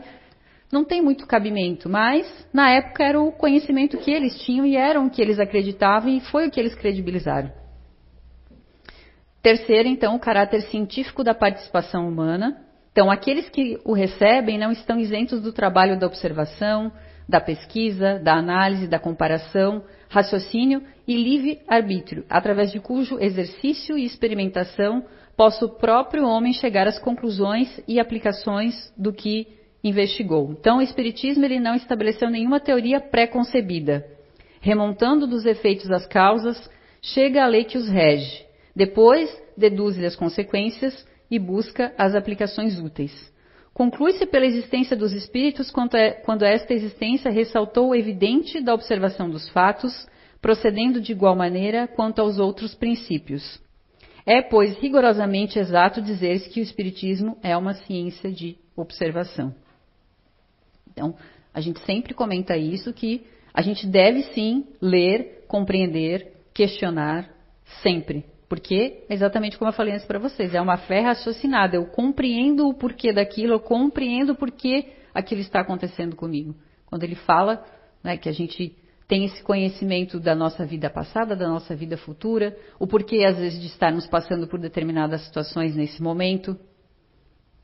[0.71, 5.07] não tem muito cabimento, mas na época era o conhecimento que eles tinham e eram
[5.07, 7.51] o que eles acreditavam e foi o que eles credibilizaram.
[9.41, 12.57] Terceiro, então, o caráter científico da participação humana.
[12.91, 16.91] Então, aqueles que o recebem não estão isentos do trabalho da observação,
[17.27, 25.03] da pesquisa, da análise, da comparação, raciocínio e livre-arbítrio, através de cujo exercício e experimentação
[25.35, 29.47] possa o próprio homem chegar às conclusões e aplicações do que
[29.83, 30.51] investigou.
[30.51, 34.05] Então, o Espiritismo ele não estabeleceu nenhuma teoria pré-concebida.
[34.59, 36.69] Remontando dos efeitos às causas,
[37.01, 43.31] chega à lei que os rege depois, deduz as consequências e busca as aplicações úteis.
[43.73, 49.47] Conclui-se pela existência dos espíritos é, quando esta existência ressaltou o evidente da observação dos
[49.49, 50.07] fatos,
[50.41, 53.61] procedendo de igual maneira quanto aos outros princípios.
[54.25, 59.55] É, pois, rigorosamente exato dizer-se que o Espiritismo é uma ciência de observação.
[60.91, 61.15] Então,
[61.53, 67.29] a gente sempre comenta isso, que a gente deve sim ler, compreender, questionar,
[67.81, 68.25] sempre.
[68.51, 71.77] Porque, exatamente como eu falei antes para vocês, é uma fé raciocinada.
[71.77, 76.53] Eu compreendo o porquê daquilo, eu compreendo o porquê aquilo está acontecendo comigo.
[76.85, 77.63] quando ele fala
[78.03, 78.75] né, que a gente
[79.07, 83.57] tem esse conhecimento da nossa vida passada, da nossa vida futura, o porquê às vezes
[83.57, 86.59] de estarmos passando por determinadas situações nesse momento.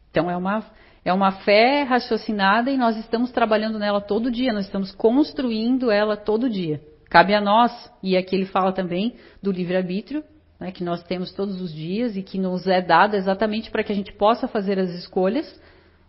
[0.10, 0.64] Então é uma
[1.04, 6.16] é uma fé raciocinada e nós estamos trabalhando nela todo dia, nós estamos construindo ela
[6.16, 6.80] todo dia.
[7.10, 10.24] Cabe a nós, e aqui ele fala também do livre-arbítrio,
[10.60, 13.92] né, que nós temos todos os dias e que nos é dado exatamente para que
[13.92, 15.60] a gente possa fazer as escolhas.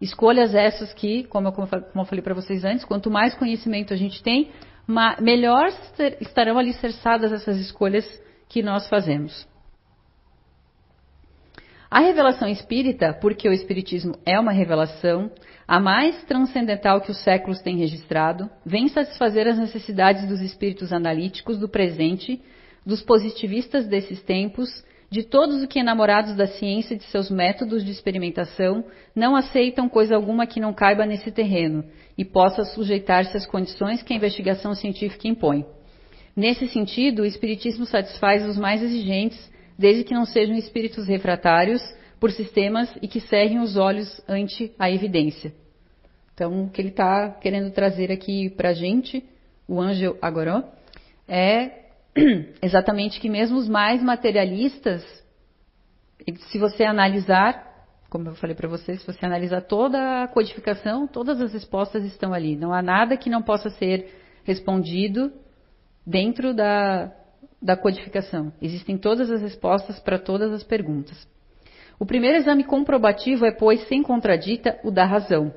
[0.01, 3.97] Escolhas essas que, como eu, como eu falei para vocês antes, quanto mais conhecimento a
[3.97, 4.51] gente tem,
[5.21, 5.69] melhor
[6.21, 8.07] estarão alicerçadas essas escolhas
[8.49, 9.47] que nós fazemos.
[11.91, 15.31] A revelação espírita, porque o espiritismo é uma revelação,
[15.67, 21.59] a mais transcendental que os séculos têm registrado, vem satisfazer as necessidades dos espíritos analíticos
[21.59, 22.43] do presente,
[22.89, 27.85] dos positivistas desses tempos, de todos os que, enamorados da ciência e de seus métodos
[27.85, 28.83] de experimentação,
[29.15, 31.85] não aceitam coisa alguma que não caiba nesse terreno
[32.17, 35.67] e possa sujeitar-se às condições que a investigação científica impõe.
[36.35, 39.39] Nesse sentido, o Espiritismo satisfaz os mais exigentes
[39.79, 41.83] desde que não sejam espíritos refratários
[42.19, 45.53] por sistemas e que cerrem os olhos ante a evidência.
[46.33, 49.23] Então, o que ele está querendo trazer aqui para a gente,
[49.69, 50.65] o Ângelo Agoró,
[51.29, 51.88] é
[52.63, 55.03] exatamente que mesmo os mais materialistas,
[56.51, 61.41] se você analisar, como eu falei para vocês, se você analisar toda a codificação, todas
[61.41, 62.57] as respostas estão ali.
[62.57, 65.33] Não há nada que não possa ser respondido
[66.07, 67.13] dentro da,
[67.61, 68.53] da codificação.
[68.63, 71.29] Existem todas as respostas para todas as perguntas.
[71.99, 75.53] O primeiro exame comprobativo é, pois, sem contradita, o da razão,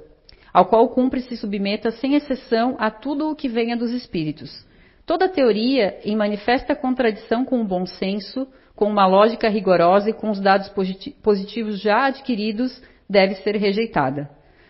[0.51, 4.65] ao qual cumpre se submeta sem exceção a tudo o que venha dos espíritos.
[5.05, 10.29] Toda teoria, em manifesta contradição com o bom senso, com uma lógica rigorosa e com
[10.29, 10.71] os dados
[11.21, 14.29] positivos já adquiridos, deve ser rejeitada.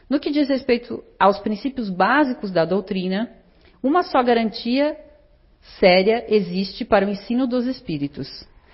[0.09, 3.29] No que diz respeito aos princípios básicos da doutrina,
[3.81, 4.97] uma só garantia
[5.79, 8.27] séria existe para o ensino dos espíritos.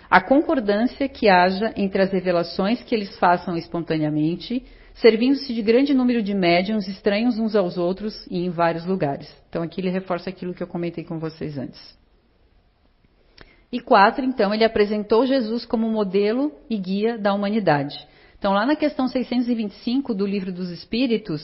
[0.09, 4.65] A concordância que haja entre as revelações que eles façam espontaneamente,
[5.01, 9.27] servindo-se de grande número de médiums estranhos uns aos outros e em vários lugares.
[9.49, 11.97] Então aqui ele reforça aquilo que eu comentei com vocês antes.
[13.71, 17.95] E quatro, então, ele apresentou Jesus como modelo e guia da humanidade.
[18.39, 21.41] Então, lá na questão 625 do Livro dos Espíritos,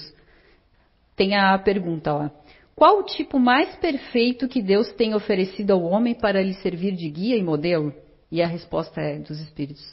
[1.15, 2.31] tem a pergunta lá.
[2.75, 7.09] Qual o tipo mais perfeito que Deus tem oferecido ao homem para lhe servir de
[7.09, 7.93] guia e modelo?
[8.31, 9.83] E a resposta é dos Espíritos: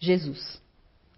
[0.00, 0.60] Jesus.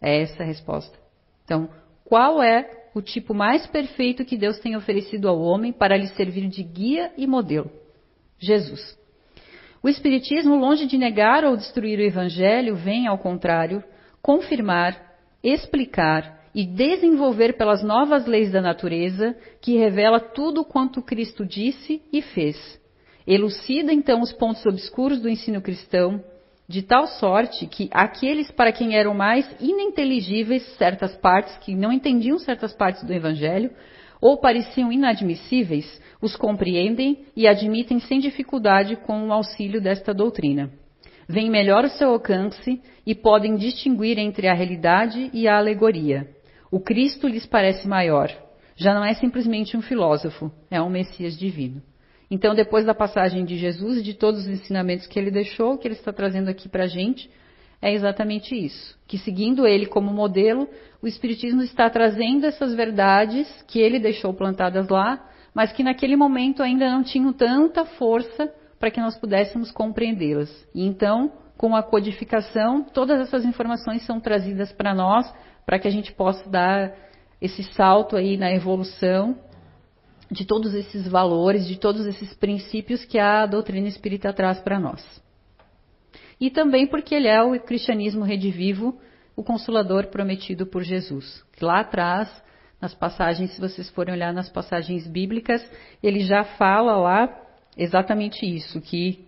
[0.01, 0.97] É essa a resposta.
[1.45, 1.69] Então,
[2.09, 6.49] qual é o tipo mais perfeito que Deus tem oferecido ao homem para lhe servir
[6.49, 7.71] de guia e modelo?
[8.39, 8.99] Jesus.
[9.83, 13.85] O Espiritismo, longe de negar ou destruir o Evangelho, vem, ao contrário,
[14.23, 22.01] confirmar, explicar e desenvolver pelas novas leis da natureza, que revela tudo quanto Cristo disse
[22.11, 22.81] e fez.
[23.27, 26.25] Elucida então os pontos obscuros do ensino cristão,
[26.69, 32.39] de tal sorte que aqueles para quem eram mais ininteligíveis certas partes, que não entendiam
[32.39, 33.71] certas partes do Evangelho,
[34.21, 40.71] ou pareciam inadmissíveis, os compreendem e admitem sem dificuldade com o auxílio desta doutrina.
[41.27, 46.29] Vem melhor o seu alcance e podem distinguir entre a realidade e a alegoria.
[46.71, 48.31] O Cristo lhes parece maior.
[48.77, 51.83] Já não é simplesmente um filósofo, é um Messias divino.
[52.31, 55.89] Então, depois da passagem de Jesus e de todos os ensinamentos que ele deixou, que
[55.89, 57.31] ele está trazendo aqui para a gente,
[57.81, 58.99] é exatamente isso.
[59.07, 60.69] Que seguindo ele como modelo,
[61.01, 66.63] o Espiritismo está trazendo essas verdades que ele deixou plantadas lá, mas que naquele momento
[66.63, 70.51] ainda não tinham tanta força para que nós pudéssemos compreendê-las.
[70.75, 75.33] E então, com a codificação, todas essas informações são trazidas para nós
[75.65, 76.95] para que a gente possa dar
[77.41, 79.37] esse salto aí na evolução
[80.31, 85.03] de todos esses valores, de todos esses princípios que a doutrina espírita traz para nós.
[86.41, 88.99] E também porque ele é o cristianismo redivivo,
[89.35, 91.45] o consolador prometido por Jesus.
[91.61, 92.29] Lá atrás,
[92.81, 95.65] nas passagens, se vocês forem olhar nas passagens bíblicas,
[96.03, 97.43] ele já fala lá
[97.77, 99.27] exatamente isso, que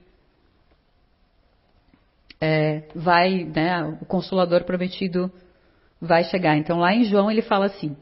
[2.41, 5.31] é, vai, né, o consolador prometido
[6.01, 6.57] vai chegar.
[6.57, 7.97] Então, lá em João, ele fala assim: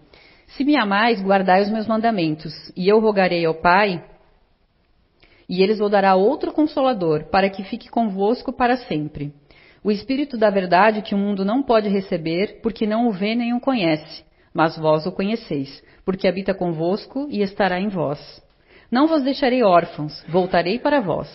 [0.49, 4.03] Se me amais, guardai os meus mandamentos, e eu rogarei ao Pai,
[5.49, 9.33] e eles vos dará outro consolador, para que fique convosco para sempre.
[9.85, 13.55] O Espírito da Verdade que o mundo não pode receber, porque não o vê nem
[13.55, 18.43] o conhece, mas vós o conheceis, porque habita convosco e estará em vós.
[18.91, 21.29] Não vos deixarei órfãos, voltarei para vós.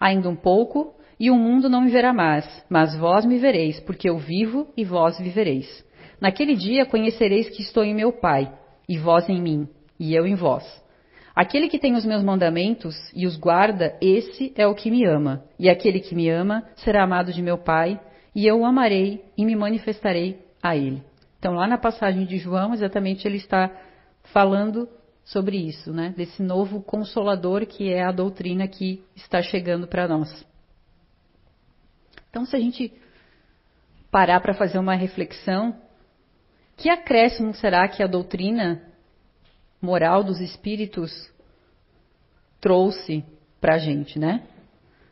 [0.00, 4.08] Ainda um pouco, e o mundo não me verá mais, mas vós me vereis, porque
[4.08, 5.84] eu vivo e vós vivereis.
[6.20, 8.52] Naquele dia conhecereis que estou em meu Pai,
[8.88, 10.64] e vós em mim, e eu em vós.
[11.34, 15.44] Aquele que tem os meus mandamentos e os guarda, esse é o que me ama.
[15.58, 18.00] E aquele que me ama será amado de meu Pai,
[18.34, 21.02] e eu o amarei e me manifestarei a ele.
[21.38, 23.70] Então, lá na passagem de João, exatamente ele está
[24.32, 24.88] falando
[25.24, 26.12] sobre isso, né?
[26.16, 30.44] Desse novo consolador que é a doutrina que está chegando para nós.
[32.30, 32.92] Então, se a gente
[34.10, 35.76] parar para fazer uma reflexão,
[36.78, 38.80] que acréscimo será que a doutrina
[39.82, 41.10] moral dos espíritos
[42.60, 43.24] trouxe
[43.60, 44.44] para a gente, né?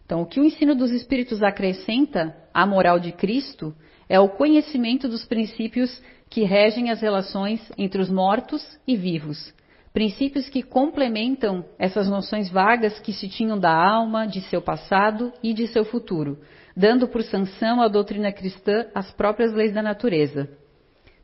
[0.05, 3.74] Então, o que o ensino dos espíritos acrescenta à moral de Cristo
[4.09, 6.00] é o conhecimento dos princípios
[6.31, 9.52] que regem as relações entre os mortos e vivos.
[9.92, 15.52] Princípios que complementam essas noções vagas que se tinham da alma, de seu passado e
[15.52, 16.38] de seu futuro,
[16.76, 20.48] dando por sanção à doutrina cristã as próprias leis da natureza.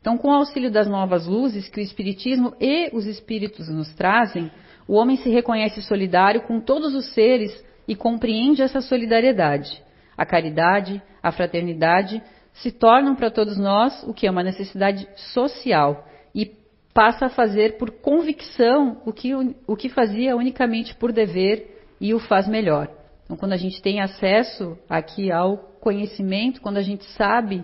[0.03, 4.51] Então, com o auxílio das novas luzes que o Espiritismo e os Espíritos nos trazem,
[4.85, 9.81] o homem se reconhece solidário com todos os seres e compreende essa solidariedade.
[10.17, 16.05] A caridade, a fraternidade se tornam para todos nós o que é uma necessidade social
[16.35, 16.51] e
[16.93, 19.31] passa a fazer por convicção o que,
[19.65, 22.89] o que fazia unicamente por dever e o faz melhor.
[23.23, 27.63] Então, quando a gente tem acesso aqui ao conhecimento, quando a gente sabe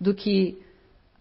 [0.00, 0.62] do que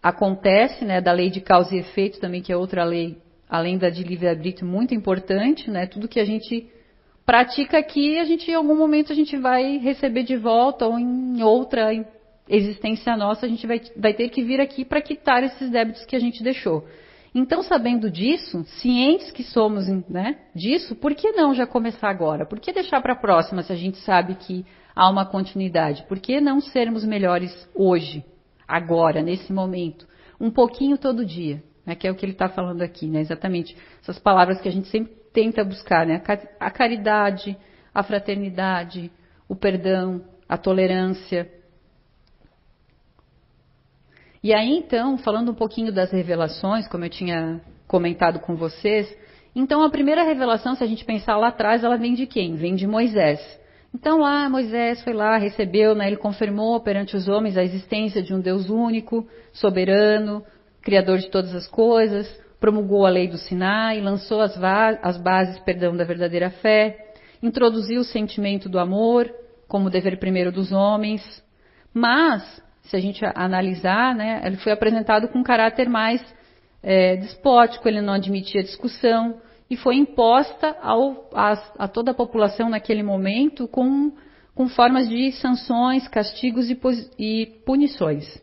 [0.03, 3.17] acontece, né, da lei de causa e efeito também, que é outra lei,
[3.49, 6.67] além da de livre-arbítrio, muito importante, né, tudo que a gente
[7.25, 11.41] pratica aqui, a gente em algum momento a gente vai receber de volta ou em
[11.41, 11.89] outra
[12.49, 16.17] existência nossa, a gente vai, vai ter que vir aqui para quitar esses débitos que
[16.17, 16.85] a gente deixou.
[17.33, 22.45] Então, sabendo disso, cientes que somos né, disso, por que não já começar agora?
[22.45, 26.03] Por que deixar para a próxima se a gente sabe que há uma continuidade?
[26.07, 28.23] Por que não sermos melhores hoje,
[28.67, 30.07] agora, nesse momento?
[30.39, 33.75] Um pouquinho todo dia, né, que é o que ele está falando aqui, né, exatamente
[34.01, 36.21] essas palavras que a gente sempre tenta buscar, né,
[36.59, 37.57] a caridade,
[37.93, 39.11] a fraternidade,
[39.47, 41.49] o perdão, a tolerância,
[44.43, 49.07] e aí, então, falando um pouquinho das revelações, como eu tinha comentado com vocês,
[49.55, 52.57] então a primeira revelação, se a gente pensar lá atrás, ela vem de quem?
[52.57, 53.39] Vem de Moisés.
[53.93, 58.33] Então lá, Moisés foi lá, recebeu, né, ele confirmou perante os homens a existência de
[58.33, 60.43] um Deus único, soberano,
[60.81, 62.27] criador de todas as coisas,
[62.59, 64.57] promulgou a lei do Sinai, lançou as,
[65.01, 69.31] as bases, perdão, da verdadeira fé, introduziu o sentimento do amor
[69.67, 71.21] como dever primeiro dos homens,
[71.93, 72.43] mas
[72.83, 76.23] se a gente analisar, né, ele foi apresentado com um caráter mais
[76.81, 82.69] é, despótico, ele não admitia discussão e foi imposta ao, a, a, toda a população
[82.69, 84.11] naquele momento com,
[84.53, 86.79] com formas de sanções, castigos e,
[87.17, 88.41] e punições.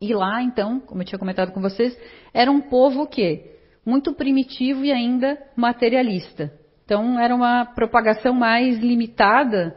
[0.00, 1.98] E lá, então, como eu tinha comentado com vocês,
[2.32, 3.52] era um povo que
[3.86, 6.52] muito primitivo e ainda materialista.
[6.84, 9.76] Então, era uma propagação mais limitada,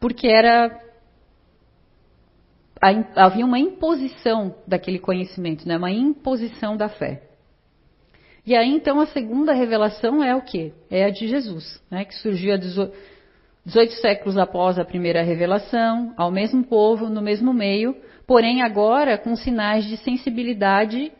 [0.00, 0.80] porque era
[3.14, 5.76] havia uma imposição daquele conhecimento, né?
[5.76, 7.31] uma imposição da fé.
[8.44, 10.72] E aí então a segunda revelação é o que?
[10.90, 12.04] É a de Jesus, né?
[12.04, 18.62] que surgiu 18 séculos após a primeira revelação, ao mesmo povo, no mesmo meio, porém
[18.62, 21.12] agora com sinais de sensibilidade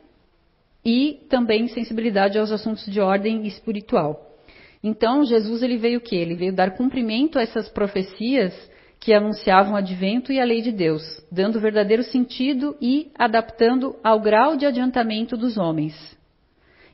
[0.84, 4.28] e também sensibilidade aos assuntos de ordem espiritual.
[4.82, 6.16] Então Jesus ele veio o que?
[6.16, 8.52] Ele veio dar cumprimento a essas profecias
[8.98, 14.20] que anunciavam o advento e a lei de Deus, dando verdadeiro sentido e adaptando ao
[14.20, 16.20] grau de adiantamento dos homens.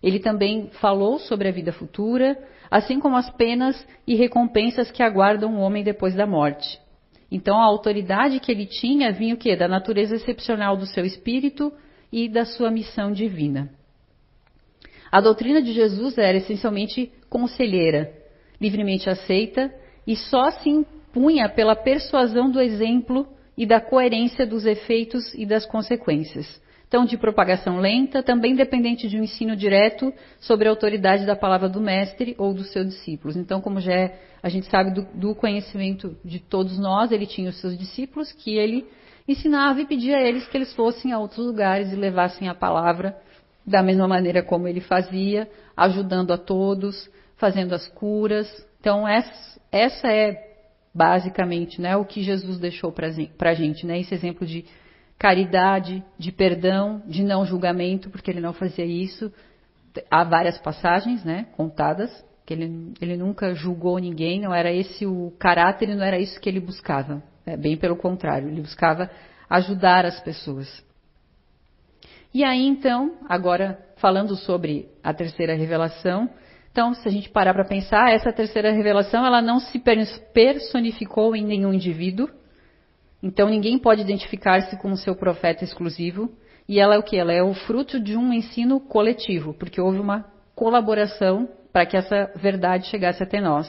[0.03, 2.39] Ele também falou sobre a vida futura,
[2.71, 6.79] assim como as penas e recompensas que aguardam o homem depois da morte.
[7.31, 9.55] Então a autoridade que ele tinha vinha o quê?
[9.57, 11.73] Da natureza excepcional do seu espírito
[12.13, 13.71] e da sua missão divina.
[15.11, 18.13] A doutrina de Jesus era essencialmente conselheira,
[18.61, 19.73] livremente aceita
[20.07, 25.67] e só se punha pela persuasão do exemplo e da coerência dos efeitos e das
[25.67, 26.61] consequências.
[26.89, 31.69] Então, de propagação lenta, também dependente de um ensino direto sobre a autoridade da palavra
[31.69, 33.37] do mestre ou dos seus discípulos.
[33.37, 37.51] Então, como já é, a gente sabe do, do conhecimento de todos nós, ele tinha
[37.51, 38.87] os seus discípulos que ele
[39.29, 43.15] ensinava e pedia a eles que eles fossem a outros lugares e levassem a palavra
[43.67, 48.49] da mesma maneira como ele fazia, ajudando a todos, fazendo as curas.
[48.81, 50.49] Então, essa, essa é
[50.95, 53.09] basicamente, né, o que Jesus deixou para
[53.51, 54.65] a gente, né, esse exemplo de
[55.19, 59.33] caridade, de perdão, de não julgamento, porque ele não fazia isso.
[60.11, 65.33] Há várias passagens, né, contadas, que ele, ele nunca julgou ninguém, não era esse o
[65.39, 67.23] caráter, não era isso que ele buscava.
[67.45, 69.11] É, bem pelo contrário, ele buscava
[69.51, 70.85] ajudar as pessoas.
[72.33, 76.31] E aí então, agora falando sobre a terceira revelação,
[76.71, 79.83] Então, se a gente parar para pensar, essa terceira revelação, ela não se
[80.33, 82.29] personificou em nenhum indivíduo.
[83.23, 86.31] Então, ninguém pode identificar-se com o seu profeta exclusivo.
[86.69, 87.17] E ela é o que?
[87.17, 92.31] Ela é o fruto de um ensino coletivo, porque houve uma colaboração para que essa
[92.37, 93.67] verdade chegasse até nós.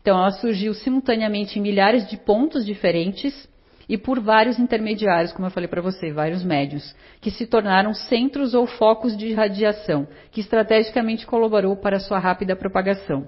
[0.00, 3.48] Então, ela surgiu simultaneamente em milhares de pontos diferentes
[3.88, 8.54] e por vários intermediários, como eu falei para você, vários médios, que se tornaram centros
[8.54, 13.26] ou focos de radiação, que estrategicamente colaborou para sua rápida propagação.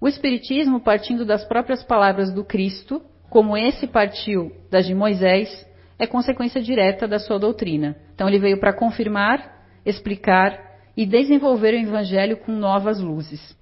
[0.00, 3.02] O Espiritismo, partindo das próprias palavras do Cristo,
[3.32, 5.48] como esse partiu das de Moisés,
[5.98, 7.96] é consequência direta da sua doutrina.
[8.14, 10.60] Então ele veio para confirmar, explicar
[10.94, 13.56] e desenvolver o Evangelho com novas luzes.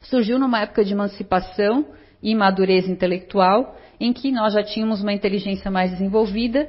[0.00, 1.84] Surgiu numa época de emancipação
[2.22, 6.66] e madureza intelectual em que nós já tínhamos uma inteligência mais desenvolvida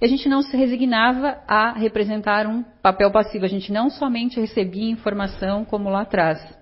[0.00, 3.44] e a gente não se resignava a representar um papel passivo.
[3.44, 6.57] A gente não somente recebia informação como lá atrás.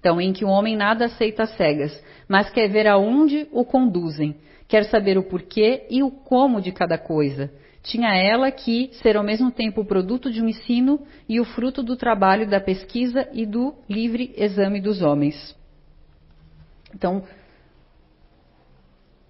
[0.00, 4.34] Então, em que o homem nada aceita cegas, mas quer ver aonde o conduzem,
[4.66, 7.52] quer saber o porquê e o como de cada coisa.
[7.82, 11.82] Tinha ela que ser ao mesmo tempo o produto de um ensino e o fruto
[11.82, 15.54] do trabalho da pesquisa e do livre exame dos homens.
[16.94, 17.22] Então,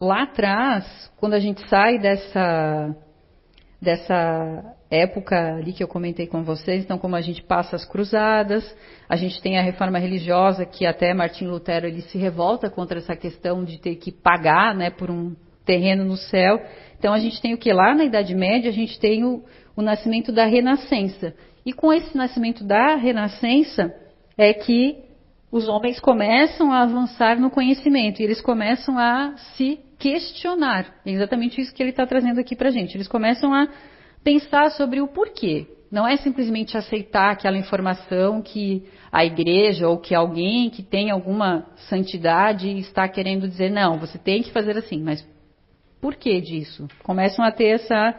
[0.01, 2.97] lá atrás, quando a gente sai dessa,
[3.83, 8.65] dessa época ali que eu comentei com vocês, então como a gente passa as cruzadas,
[9.09, 13.15] a gente tem a reforma religiosa que até Martim Lutero ele se revolta contra essa
[13.15, 16.61] questão de ter que pagar, né, por um terreno no céu.
[16.99, 19.45] Então a gente tem o que lá na Idade Média a gente tem o,
[19.77, 21.35] o nascimento da Renascença.
[21.65, 23.95] E com esse nascimento da Renascença
[24.37, 24.99] é que
[25.53, 31.01] os homens começam a avançar no conhecimento e eles começam a se questionar.
[31.05, 32.97] É exatamente isso que ele está trazendo aqui para a gente.
[32.97, 33.69] Eles começam a
[34.23, 35.67] pensar sobre o porquê.
[35.91, 41.67] Não é simplesmente aceitar aquela informação que a igreja ou que alguém que tem alguma
[41.89, 45.27] santidade está querendo dizer, não, você tem que fazer assim, mas
[46.01, 46.87] por que disso?
[47.03, 48.15] Começam a ter essa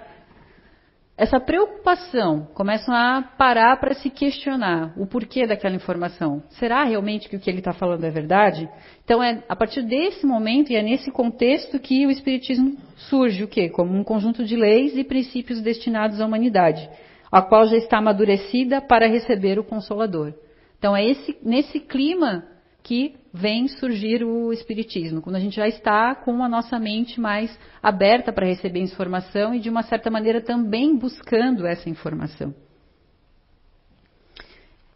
[1.18, 6.42] essa preocupação, começam a parar para se questionar o porquê daquela informação.
[6.52, 8.68] Será realmente que o que ele está falando é verdade?
[9.04, 12.76] Então é a partir desse momento e é nesse contexto que o Espiritismo
[13.10, 13.70] surge o quê?
[13.70, 16.90] Como um conjunto de leis e princípios destinados à humanidade,
[17.32, 20.34] a qual já está amadurecida para receber o Consolador.
[20.80, 22.46] Então é esse, nesse clima
[22.82, 27.58] que vem surgir o Espiritismo, quando a gente já está com a nossa mente mais
[27.82, 32.54] aberta para receber informação e, de uma certa maneira, também buscando essa informação.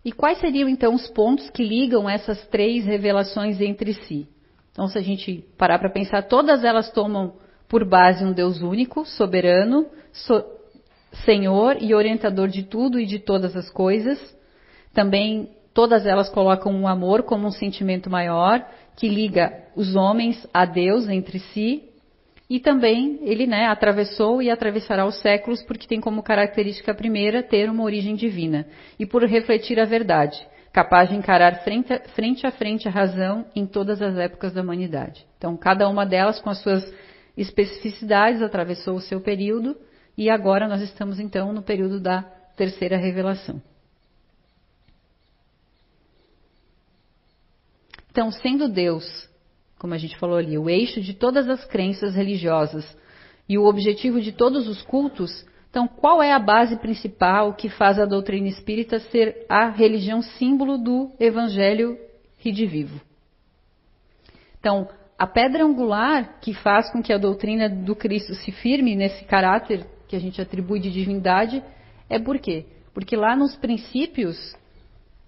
[0.03, 4.27] E quais seriam então os pontos que ligam essas três revelações entre si?
[4.71, 7.33] Então, se a gente parar para pensar, todas elas tomam
[7.67, 10.43] por base um Deus único, soberano, so,
[11.23, 14.19] Senhor e orientador de tudo e de todas as coisas.
[14.93, 18.65] Também Todas elas colocam o amor como um sentimento maior
[18.95, 21.83] que liga os homens a Deus entre si.
[22.49, 27.69] E também ele né, atravessou e atravessará os séculos porque tem como característica primeira ter
[27.69, 28.65] uma origem divina
[28.97, 30.39] e por refletir a verdade,
[30.71, 34.61] capaz de encarar frente a, frente a frente a razão em todas as épocas da
[34.61, 35.25] humanidade.
[35.37, 36.89] Então, cada uma delas com as suas
[37.35, 39.75] especificidades atravessou o seu período
[40.17, 42.21] e agora nós estamos então no período da
[42.55, 43.61] terceira revelação.
[48.15, 49.29] Então, sendo Deus,
[49.77, 52.97] como a gente falou ali, o eixo de todas as crenças religiosas
[53.47, 57.99] e o objetivo de todos os cultos, então qual é a base principal que faz
[57.99, 61.99] a doutrina espírita ser a religião símbolo do evangelho
[62.37, 63.01] redivivo?
[64.61, 64.87] Então,
[65.19, 69.85] a pedra angular que faz com que a doutrina do Cristo se firme nesse caráter
[70.07, 71.61] que a gente atribui de divindade
[72.09, 72.65] é por quê?
[72.93, 74.55] Porque lá nos princípios,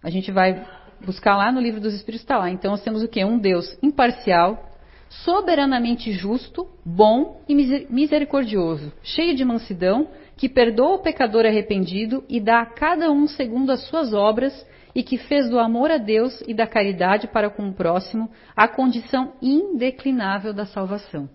[0.01, 0.65] a gente vai
[1.05, 2.49] buscar lá no livro dos Espíritos está lá.
[2.49, 3.23] Então nós temos o que?
[3.23, 4.71] Um Deus imparcial,
[5.09, 7.55] soberanamente justo, bom e
[7.89, 13.71] misericordioso, cheio de mansidão, que perdoa o pecador arrependido e dá a cada um segundo
[13.71, 17.69] as suas obras e que fez do amor a Deus e da caridade para com
[17.69, 21.29] o próximo a condição indeclinável da salvação.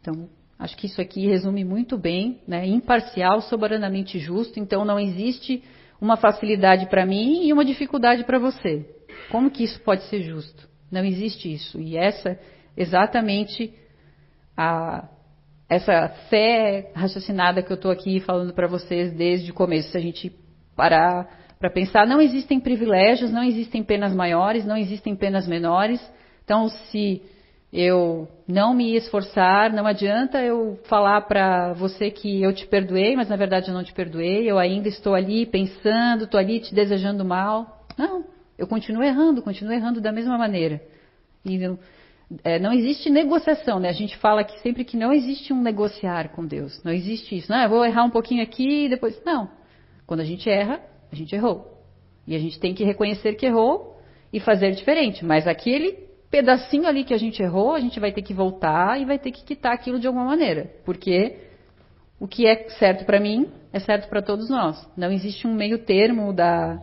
[0.00, 2.66] Então, acho que isso aqui resume muito bem, né?
[2.66, 5.62] Imparcial, soberanamente justo, então não existe
[6.02, 8.84] uma facilidade para mim e uma dificuldade para você.
[9.30, 10.68] Como que isso pode ser justo?
[10.90, 11.80] Não existe isso.
[11.80, 12.36] E essa
[12.76, 13.72] exatamente
[14.56, 15.08] a
[15.68, 19.92] essa fé raciocinada que eu estou aqui falando para vocês desde o começo.
[19.92, 20.32] Se a gente
[20.74, 21.28] parar
[21.58, 26.00] para pensar, não existem privilégios, não existem penas maiores, não existem penas menores.
[26.44, 27.22] Então, se
[27.72, 33.30] eu não me esforçar, não adianta eu falar para você que eu te perdoei, mas
[33.30, 37.24] na verdade eu não te perdoei, eu ainda estou ali pensando, estou ali te desejando
[37.24, 37.86] mal.
[37.96, 38.24] Não,
[38.58, 40.82] Eu continuo errando, continuo errando da mesma maneira.
[41.44, 41.78] E não,
[42.44, 43.88] é, não existe negociação, né?
[43.88, 46.82] A gente fala que sempre que não existe um negociar com Deus.
[46.84, 47.50] Não existe isso.
[47.50, 49.20] Não, eu vou errar um pouquinho aqui e depois.
[49.24, 49.48] Não.
[50.06, 51.82] Quando a gente erra, a gente errou.
[52.26, 53.98] E a gente tem que reconhecer que errou
[54.32, 55.24] e fazer diferente.
[55.24, 59.04] Mas aquele pedacinho ali que a gente errou, a gente vai ter que voltar e
[59.04, 60.70] vai ter que quitar aquilo de alguma maneira.
[60.82, 61.36] Porque
[62.18, 64.88] o que é certo para mim é certo para todos nós.
[64.96, 66.80] Não existe um meio termo da,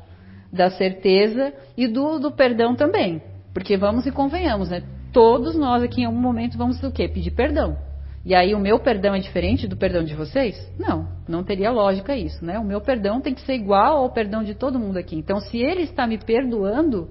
[0.54, 3.24] da certeza e do, do perdão também.
[3.52, 4.84] Porque vamos e convenhamos, né?
[5.12, 7.08] Todos nós aqui em algum momento vamos o quê?
[7.08, 7.76] Pedir perdão.
[8.24, 10.56] E aí o meu perdão é diferente do perdão de vocês?
[10.78, 12.60] Não, não teria lógica isso, né?
[12.60, 15.16] O meu perdão tem que ser igual ao perdão de todo mundo aqui.
[15.16, 17.10] Então, se ele está me perdoando,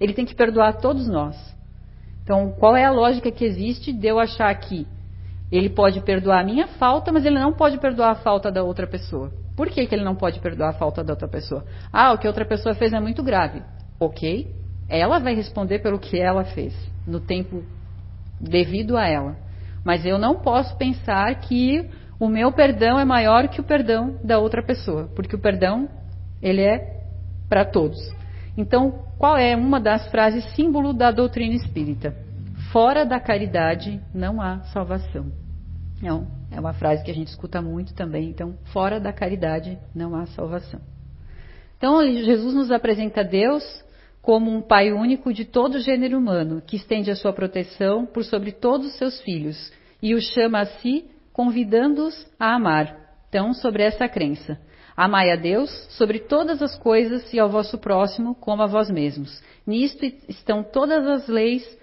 [0.00, 1.36] ele tem que perdoar todos nós.
[2.22, 4.86] Então, qual é a lógica que existe de eu achar que
[5.50, 8.86] ele pode perdoar a minha falta, mas ele não pode perdoar a falta da outra
[8.86, 9.32] pessoa?
[9.56, 11.64] Por que, que ele não pode perdoar a falta da outra pessoa?
[11.92, 13.62] Ah, o que a outra pessoa fez é muito grave.
[13.98, 14.54] Ok,
[14.88, 16.74] ela vai responder pelo que ela fez,
[17.06, 17.64] no tempo
[18.40, 19.36] devido a ela.
[19.84, 21.88] Mas eu não posso pensar que
[22.18, 25.88] o meu perdão é maior que o perdão da outra pessoa, porque o perdão
[26.42, 27.04] ele é
[27.48, 27.98] para todos.
[28.56, 32.16] Então, qual é uma das frases símbolo da doutrina espírita?
[32.72, 35.30] Fora da caridade não há salvação.
[36.00, 38.28] Não, é uma frase que a gente escuta muito também.
[38.28, 40.80] Então, fora da caridade não há salvação.
[41.76, 43.62] Então, Jesus nos apresenta Deus
[44.22, 48.24] como um Pai único de todo o gênero humano, que estende a sua proteção por
[48.24, 52.96] sobre todos os seus filhos e os chama a si, convidando-os a amar.
[53.28, 54.58] Então, sobre essa crença.
[54.96, 59.42] Amai a Deus sobre todas as coisas e ao vosso próximo como a vós mesmos.
[59.66, 61.78] Nisto estão todas as leis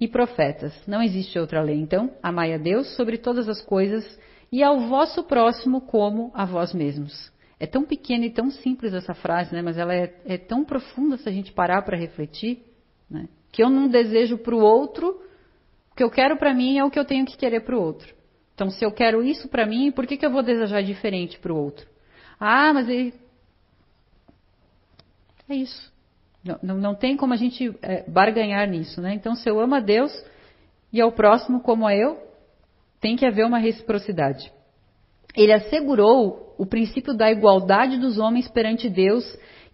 [0.00, 0.74] e profetas.
[0.88, 1.76] Não existe outra lei.
[1.76, 4.18] Então, amai a Deus sobre todas as coisas
[4.50, 7.30] e ao vosso próximo como a vós mesmos.
[7.60, 9.62] É tão pequena e tão simples essa frase, né?
[9.62, 12.58] mas ela é, é tão profunda se a gente parar para refletir,
[13.08, 13.28] né?
[13.52, 15.22] que eu não desejo para o outro,
[15.92, 17.80] o que eu quero para mim é o que eu tenho que querer para o
[17.80, 18.12] outro.
[18.54, 21.52] Então, se eu quero isso para mim, por que, que eu vou desejar diferente para
[21.52, 21.86] o outro?
[22.38, 23.14] Ah, mas ele.
[25.48, 25.92] É isso.
[26.62, 29.14] Não, não, tem como a gente é, barganhar nisso, né?
[29.14, 30.12] Então, se eu amo a Deus
[30.92, 32.18] e ao próximo como a eu,
[33.00, 34.52] tem que haver uma reciprocidade.
[35.34, 39.24] Ele assegurou o princípio da igualdade dos homens perante Deus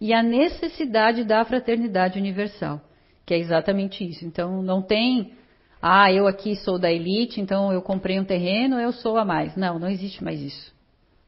[0.01, 2.81] e a necessidade da fraternidade universal,
[3.25, 4.25] que é exatamente isso.
[4.25, 5.33] Então, não tem,
[5.81, 9.55] ah, eu aqui sou da elite, então eu comprei um terreno, eu sou a mais.
[9.55, 10.72] Não, não existe mais isso.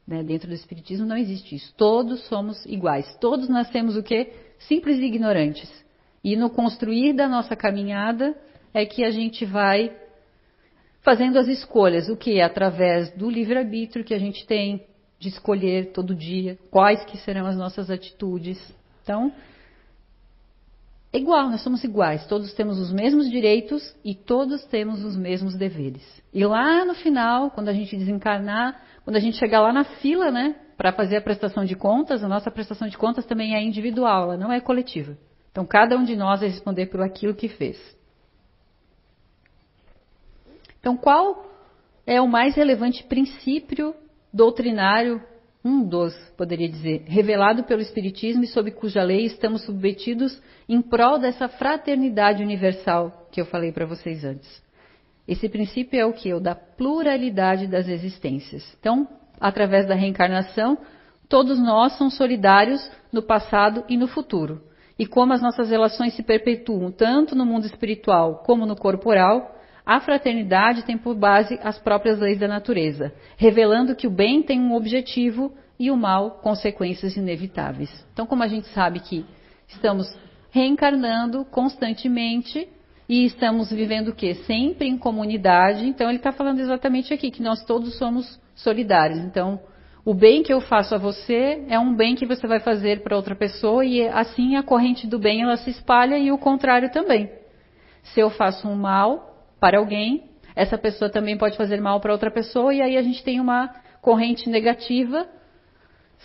[0.06, 0.22] Né?
[0.22, 1.74] Dentro do Espiritismo não existe isso.
[1.76, 3.16] Todos somos iguais.
[3.20, 4.32] Todos nascemos o quê?
[4.60, 5.70] Simples e ignorantes.
[6.22, 8.36] E no construir da nossa caminhada
[8.72, 9.94] é que a gente vai
[11.02, 12.40] fazendo as escolhas, o que?
[12.40, 14.84] Através do livre-arbítrio que a gente tem,
[15.18, 18.58] de escolher todo dia quais que serão as nossas atitudes.
[19.02, 19.32] Então,
[21.16, 25.56] é igual, nós somos iguais, todos temos os mesmos direitos e todos temos os mesmos
[25.56, 26.02] deveres.
[26.32, 30.30] E lá no final, quando a gente desencarnar, quando a gente chegar lá na fila,
[30.30, 34.24] né, para fazer a prestação de contas, a nossa prestação de contas também é individual,
[34.24, 35.16] ela não é coletiva.
[35.50, 37.78] Então, cada um de nós vai responder por aquilo que fez.
[40.78, 41.46] Então, qual
[42.06, 43.94] é o mais relevante princípio
[44.30, 45.22] doutrinário,
[45.66, 51.18] um dos, poderia dizer, revelado pelo Espiritismo e sob cuja lei estamos submetidos em prol
[51.18, 54.62] dessa fraternidade universal que eu falei para vocês antes.
[55.26, 56.32] Esse princípio é o que?
[56.32, 58.64] O da pluralidade das existências.
[58.78, 59.08] Então,
[59.40, 60.78] através da reencarnação,
[61.28, 64.62] todos nós somos solidários no passado e no futuro.
[64.96, 69.55] E como as nossas relações se perpetuam tanto no mundo espiritual como no corporal,
[69.86, 74.60] a fraternidade tem por base as próprias leis da natureza, revelando que o bem tem
[74.60, 78.04] um objetivo e o mal consequências inevitáveis.
[78.12, 79.24] Então, como a gente sabe que
[79.68, 80.12] estamos
[80.50, 82.68] reencarnando constantemente
[83.08, 84.34] e estamos vivendo o quê?
[84.34, 85.86] Sempre em comunidade.
[85.86, 89.20] Então, ele está falando exatamente aqui que nós todos somos solidários.
[89.20, 89.60] Então,
[90.04, 93.16] o bem que eu faço a você é um bem que você vai fazer para
[93.16, 97.30] outra pessoa e assim a corrente do bem ela se espalha e o contrário também.
[98.02, 102.30] Se eu faço um mal, para alguém, essa pessoa também pode fazer mal para outra
[102.30, 103.68] pessoa, e aí a gente tem uma
[104.00, 105.28] corrente negativa,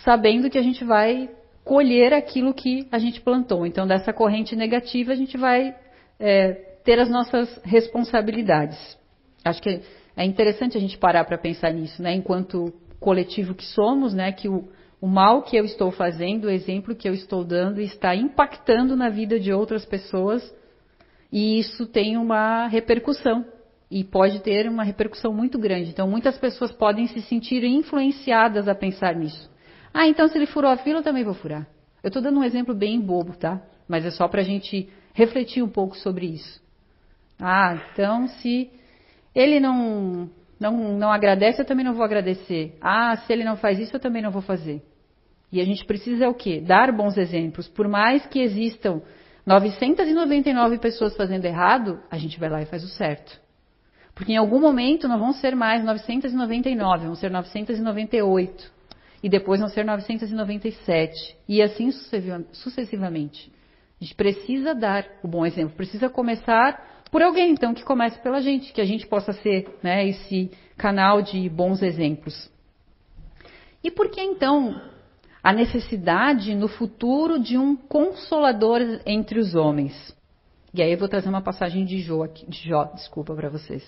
[0.04, 1.28] sabendo que a gente vai
[1.64, 3.66] colher aquilo que a gente plantou.
[3.66, 5.74] Então, dessa corrente negativa, a gente vai
[6.18, 6.52] é,
[6.84, 8.98] ter as nossas responsabilidades.
[9.44, 9.80] Acho que
[10.16, 12.14] é interessante a gente parar para pensar nisso, né?
[12.14, 14.32] Enquanto coletivo que somos, né?
[14.32, 14.68] Que o,
[15.00, 19.08] o mal que eu estou fazendo, o exemplo que eu estou dando, está impactando na
[19.08, 20.42] vida de outras pessoas
[21.32, 23.44] e isso tem uma repercussão
[23.90, 25.90] e pode ter uma repercussão muito grande.
[25.90, 29.50] Então, muitas pessoas podem se sentir influenciadas a pensar nisso.
[29.92, 31.66] Ah, então se ele furou a fila, eu também vou furar.
[32.02, 33.62] Eu estou dando um exemplo bem bobo, tá?
[33.92, 36.62] mas é só para a gente refletir um pouco sobre isso.
[37.38, 38.70] Ah, então se
[39.34, 42.74] ele não, não, não agradece, eu também não vou agradecer.
[42.80, 44.82] Ah, se ele não faz isso, eu também não vou fazer.
[45.52, 46.58] E a gente precisa é o quê?
[46.58, 47.68] Dar bons exemplos.
[47.68, 49.02] Por mais que existam
[49.44, 53.40] 999 pessoas fazendo errado, a gente vai lá e faz o certo.
[54.14, 58.70] Porque em algum momento não vão ser mais 999, vão ser 998.
[59.22, 61.36] E depois vão ser 997.
[61.48, 61.90] E assim
[62.52, 63.50] sucessivamente.
[64.00, 68.40] A gente precisa dar o bom exemplo, precisa começar por alguém, então, que comece pela
[68.40, 72.50] gente, que a gente possa ser né, esse canal de bons exemplos.
[73.84, 74.80] E por que então
[75.42, 80.16] a necessidade no futuro de um consolador entre os homens.
[80.72, 83.82] E aí eu vou trazer uma passagem de Jó, de Jó desculpa para vocês.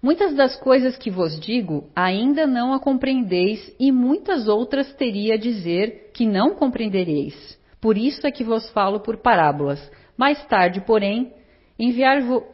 [0.00, 5.38] Muitas das coisas que vos digo ainda não a compreendeis, e muitas outras teria a
[5.38, 7.58] dizer que não compreendereis.
[7.80, 9.90] Por isso é que vos falo por parábolas.
[10.16, 11.32] Mais tarde, porém,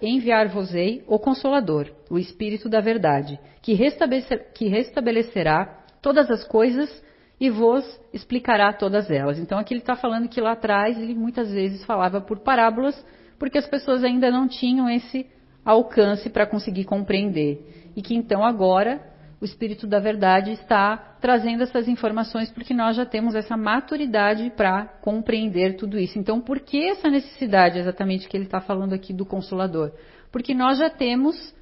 [0.03, 7.05] enviar-vos-ei o Consolador, o Espírito da Verdade, que restabelecerá todas as coisas
[7.41, 9.39] e vos explicará todas elas.
[9.39, 13.05] Então aqui ele está falando que lá atrás ele muitas vezes falava por parábolas,
[13.39, 15.27] porque as pessoas ainda não tinham esse
[15.65, 17.91] alcance para conseguir compreender.
[17.97, 19.01] E que então agora
[19.41, 24.87] o Espírito da Verdade está trazendo essas informações porque nós já temos essa maturidade para
[25.03, 26.19] compreender tudo isso.
[26.19, 29.93] Então, por que essa necessidade exatamente que ele está falando aqui do Consolador?
[30.33, 31.55] Porque nós já temos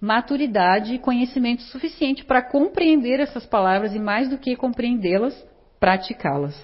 [0.00, 5.34] maturidade e conhecimento suficiente para compreender essas palavras e, mais do que compreendê-las,
[5.78, 6.56] praticá-las.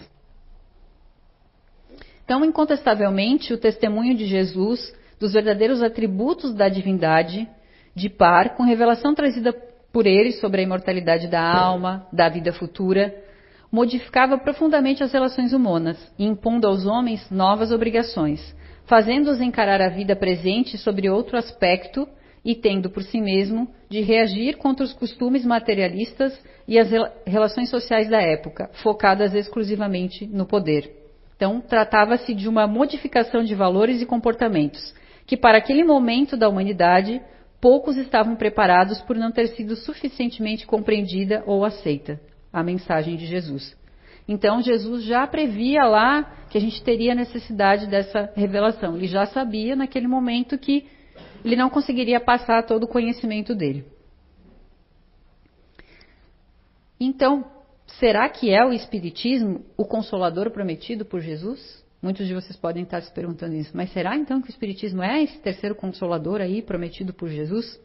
[2.25, 7.49] Então, incontestavelmente, o testemunho de Jesus dos verdadeiros atributos da divindade,
[7.95, 9.53] de par com revelação trazida
[9.93, 13.15] por ele sobre a imortalidade da alma, da vida futura,
[13.71, 18.55] modificava profundamente as relações humanas, impondo aos homens novas obrigações,
[18.87, 22.09] fazendo-os encarar a vida presente sobre outro aspecto
[22.47, 26.33] e tendo por si mesmo de reagir contra os costumes materialistas
[26.69, 26.89] e as
[27.27, 30.89] relações sociais da época, focadas exclusivamente no poder.
[31.35, 34.95] Então, tratava-se de uma modificação de valores e comportamentos,
[35.27, 37.21] que para aquele momento da humanidade
[37.61, 42.21] poucos estavam preparados por não ter sido suficientemente compreendida ou aceita
[42.53, 43.77] a mensagem de Jesus.
[44.29, 48.97] Então, Jesus já previa lá que a gente teria necessidade dessa revelação.
[48.97, 50.87] Ele já sabia naquele momento que
[51.47, 53.85] ele não conseguiria passar todo o conhecimento dele.
[56.99, 57.45] Então,
[58.01, 61.85] será que é o Espiritismo o consolador prometido por Jesus?
[62.03, 65.23] Muitos de vocês podem estar se perguntando isso, mas será então que o Espiritismo é
[65.23, 67.81] esse terceiro consolador aí prometido por Jesus?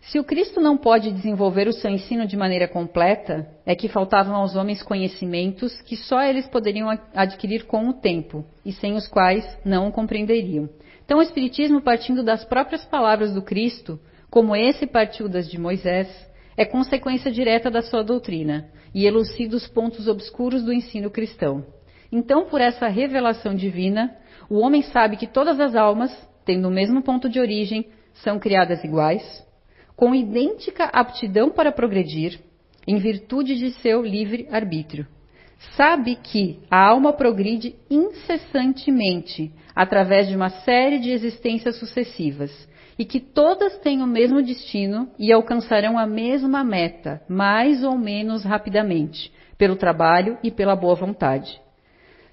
[0.00, 4.34] Se o Cristo não pode desenvolver o seu ensino de maneira completa, é que faltavam
[4.34, 9.44] aos homens conhecimentos que só eles poderiam adquirir com o tempo e sem os quais
[9.64, 10.68] não o compreenderiam.
[11.04, 16.08] Então, o Espiritismo, partindo das próprias palavras do Cristo, como esse partiu das de Moisés,
[16.56, 21.64] é consequência direta da sua doutrina e elucida os pontos obscuros do ensino cristão.
[22.10, 24.16] Então, por essa revelação divina,
[24.48, 26.10] o homem sabe que todas as almas,
[26.44, 29.22] tendo o mesmo ponto de origem, são criadas iguais,
[30.00, 32.40] com idêntica aptidão para progredir,
[32.88, 35.06] em virtude de seu livre arbítrio
[35.76, 43.20] sabe que a alma progride incessantemente através de uma série de existências sucessivas e que
[43.20, 49.76] todas têm o mesmo destino e alcançarão a mesma meta, mais ou menos rapidamente, pelo
[49.76, 51.60] trabalho e pela boa vontade.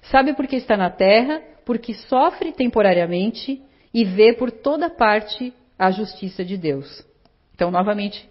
[0.02, 1.42] Sabe por que está na terra?
[1.64, 3.62] Porque sofre temporariamente
[3.92, 7.07] e vê por toda parte a justiça de Deus.
[7.58, 8.30] Então, novamente,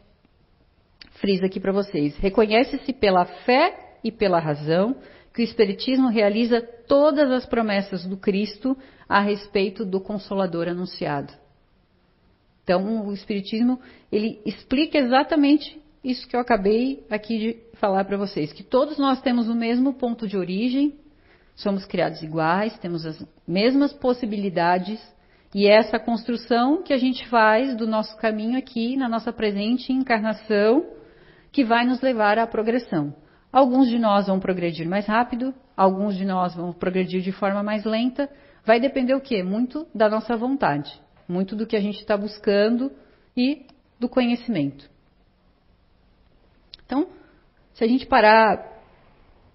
[1.19, 2.15] frisa aqui para vocês.
[2.15, 4.95] Reconhece-se pela fé e pela razão
[5.34, 11.34] que o Espiritismo realiza todas as promessas do Cristo a respeito do Consolador anunciado.
[12.63, 18.53] Então, o Espiritismo ele explica exatamente isso que eu acabei aqui de falar para vocês,
[18.53, 20.97] que todos nós temos o mesmo ponto de origem,
[21.53, 25.01] somos criados iguais, temos as mesmas possibilidades
[25.57, 29.91] e é essa construção que a gente faz do nosso caminho aqui na nossa presente
[29.91, 30.85] encarnação
[31.51, 33.11] que vai nos levar à progressão.
[33.51, 37.85] Alguns de nós vão progredir mais rápido, alguns de nós vão progredir de forma mais
[37.85, 38.29] lenta.
[38.63, 39.41] Vai depender o quê?
[39.41, 40.93] Muito da nossa vontade,
[41.27, 42.91] muito do que a gente está buscando
[43.35, 43.65] e
[43.99, 44.87] do conhecimento.
[46.85, 47.07] Então,
[47.73, 48.63] se a gente parar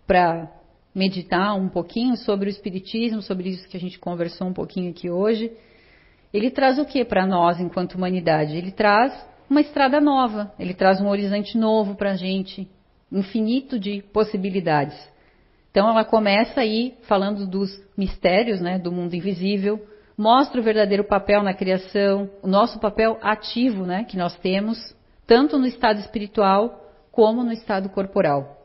[0.05, 0.51] para
[0.93, 5.09] meditar um pouquinho sobre o Espiritismo, sobre isso que a gente conversou um pouquinho aqui
[5.09, 5.57] hoje,
[6.33, 8.57] ele traz o que para nós enquanto humanidade?
[8.57, 9.13] Ele traz
[9.49, 12.67] uma estrada nova, ele traz um horizonte novo para a gente,
[13.11, 14.97] infinito de possibilidades.
[15.71, 19.85] Então ela começa aí falando dos mistérios, né, do mundo invisível,
[20.17, 24.95] mostra o verdadeiro papel na criação, o nosso papel ativo, né, que nós temos,
[25.27, 26.81] tanto no estado espiritual
[27.11, 28.59] como no estado corporal.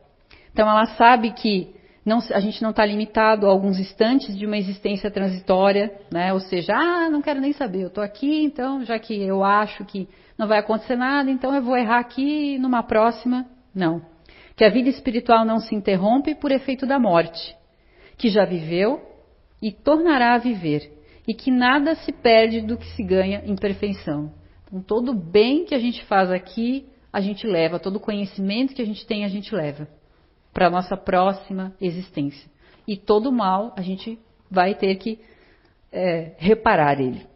[0.52, 1.74] Então ela sabe que
[2.08, 6.32] não, a gente não está limitado a alguns instantes de uma existência transitória, né?
[6.32, 9.84] Ou seja, ah, não quero nem saber, eu estou aqui, então já que eu acho
[9.84, 13.46] que não vai acontecer nada, então eu vou errar aqui numa próxima.
[13.74, 14.02] Não.
[14.56, 17.54] Que a vida espiritual não se interrompe por efeito da morte,
[18.16, 19.00] que já viveu
[19.62, 20.90] e tornará a viver,
[21.26, 24.32] e que nada se perde do que se ganha em perfeição.
[24.66, 28.86] Então, todo bem que a gente faz aqui, a gente leva, todo conhecimento que a
[28.86, 29.86] gente tem, a gente leva
[30.52, 32.50] para a nossa próxima existência.
[32.86, 34.18] E todo mal, a gente
[34.50, 35.18] vai ter que
[35.92, 37.26] é, reparar ele.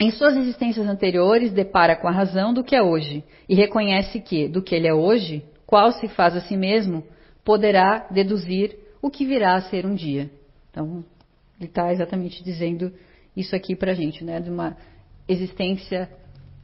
[0.00, 4.48] Em suas existências anteriores, depara com a razão do que é hoje e reconhece que,
[4.48, 7.04] do que ele é hoje, qual se faz a si mesmo,
[7.44, 10.30] poderá deduzir o que virá a ser um dia.
[10.70, 11.04] Então,
[11.58, 12.92] ele está exatamente dizendo
[13.36, 14.40] isso aqui para a gente, né?
[14.40, 14.76] De uma
[15.28, 16.10] existência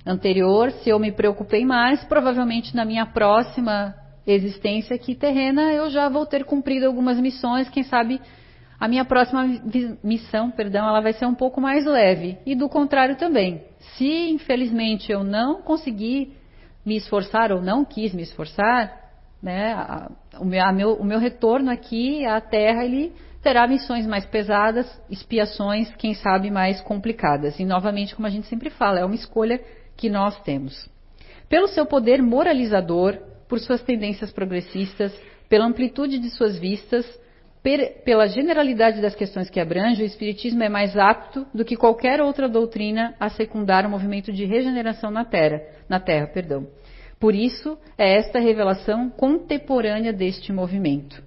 [0.04, 3.94] anterior, se eu me preocupei mais, provavelmente na minha próxima
[4.32, 8.20] existência aqui terrena eu já vou ter cumprido algumas missões, quem sabe
[8.78, 9.44] a minha próxima
[10.04, 12.38] missão, perdão, ela vai ser um pouco mais leve.
[12.46, 13.62] E do contrário também.
[13.96, 16.32] Se infelizmente eu não consegui
[16.86, 18.96] me esforçar ou não quis me esforçar,
[19.42, 20.10] né, a,
[20.40, 23.12] o, meu, a meu, o meu retorno aqui à Terra ele
[23.42, 27.58] terá missões mais pesadas, expiações, quem sabe mais complicadas.
[27.58, 29.60] E novamente, como a gente sempre fala, é uma escolha
[29.96, 30.88] que nós temos.
[31.48, 33.18] Pelo seu poder moralizador,
[33.48, 35.12] por suas tendências progressistas,
[35.48, 37.06] pela amplitude de suas vistas,
[37.62, 42.20] per, pela generalidade das questões que abrange, o Espiritismo é mais apto do que qualquer
[42.20, 45.62] outra doutrina a secundar o movimento de regeneração na Terra.
[45.88, 46.66] Na terra perdão.
[47.18, 51.20] Por isso, é esta revelação contemporânea deste movimento.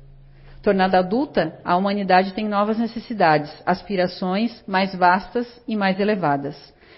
[0.63, 6.55] Tornada adulta, a humanidade tem novas necessidades, aspirações mais vastas e mais elevadas.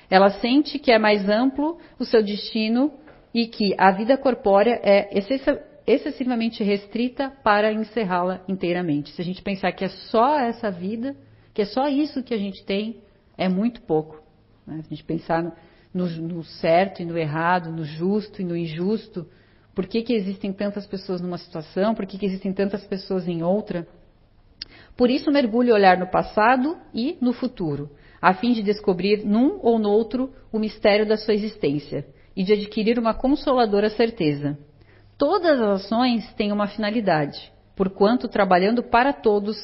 [0.10, 2.92] Ela sente que é mais amplo o seu destino
[3.34, 5.10] e que a vida corpórea é
[5.88, 9.12] excessivamente restrita para encerrá-la inteiramente.
[9.12, 11.16] Se a gente pensar que é só essa vida,
[11.54, 13.02] que é só isso que a gente tem,
[13.38, 14.22] é muito pouco.
[14.68, 14.82] Né?
[14.84, 15.58] Se a gente pensar
[15.92, 19.28] no, no, certo e no errado, no justo e no injusto,
[19.74, 23.42] por que, que existem tantas pessoas numa situação, por que, que existem tantas pessoas em
[23.42, 23.88] outra?
[24.96, 27.90] Por isso mergulhe olhar no passado e no futuro,
[28.22, 32.06] a fim de descobrir num ou no outro o mistério da sua existência
[32.36, 34.58] e de adquirir uma consoladora certeza
[35.18, 39.56] Todas as ações têm uma finalidade, porquanto, trabalhando para todos,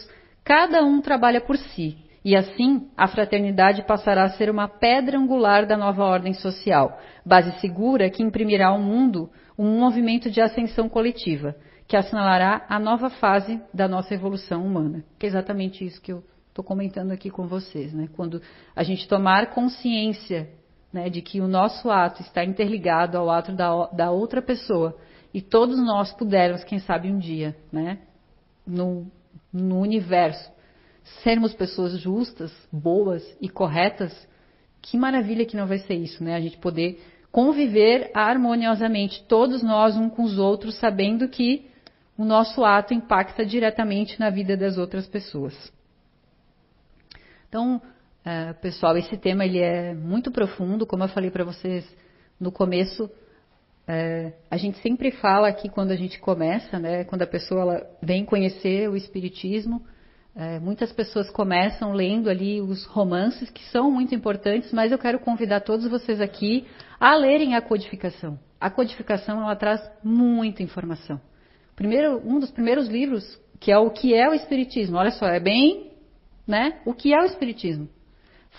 [0.43, 5.65] cada um trabalha por si, e assim a fraternidade passará a ser uma pedra angular
[5.65, 11.55] da nova ordem social, base segura que imprimirá ao mundo um movimento de ascensão coletiva,
[11.88, 15.03] que assinalará a nova fase da nossa evolução humana.
[15.17, 17.91] Que é exatamente isso que eu estou comentando aqui com vocês.
[17.93, 18.07] Né?
[18.15, 18.41] Quando
[18.76, 20.47] a gente tomar consciência
[20.92, 24.98] né, de que o nosso ato está interligado ao ato da, da outra pessoa,
[25.34, 28.00] e todos nós pudermos, quem sabe um dia, né,
[28.66, 29.06] no,
[29.54, 30.52] no universo,
[31.24, 34.28] sermos pessoas justas, boas e corretas,
[34.82, 36.36] que maravilha que não vai ser isso, né?
[36.36, 41.70] A gente poder conviver harmoniosamente, todos nós um com os outros, sabendo que
[42.18, 45.54] o nosso ato impacta diretamente na vida das outras pessoas.
[47.48, 47.82] Então,
[48.30, 51.84] uh, pessoal, esse tema ele é muito profundo, como eu falei para vocês
[52.39, 53.09] no começo,
[53.91, 58.23] é, a gente sempre fala aqui quando a gente começa, né, quando a pessoa vem
[58.23, 59.82] conhecer o Espiritismo,
[60.36, 65.19] é, muitas pessoas começam lendo ali os romances, que são muito importantes, mas eu quero
[65.19, 66.67] convidar todos vocês aqui
[66.99, 68.39] a lerem a codificação.
[68.61, 71.19] A codificação ela traz muita informação.
[71.75, 74.97] Primeiro, um dos primeiros livros, que é o que é o Espiritismo.
[74.97, 75.93] Olha só, é bem,
[76.47, 76.80] né?
[76.86, 77.89] O que é o Espiritismo?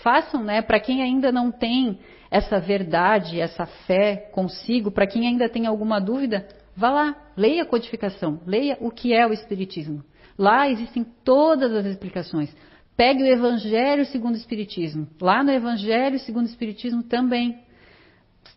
[0.03, 0.61] Façam, né?
[0.61, 1.99] Para quem ainda não tem
[2.29, 7.65] essa verdade, essa fé consigo, para quem ainda tem alguma dúvida, vá lá, leia a
[7.65, 10.03] codificação, leia o que é o Espiritismo.
[10.37, 12.55] Lá existem todas as explicações.
[12.95, 15.07] Pegue o Evangelho segundo o Espiritismo.
[15.21, 17.59] Lá no Evangelho segundo o Espiritismo também.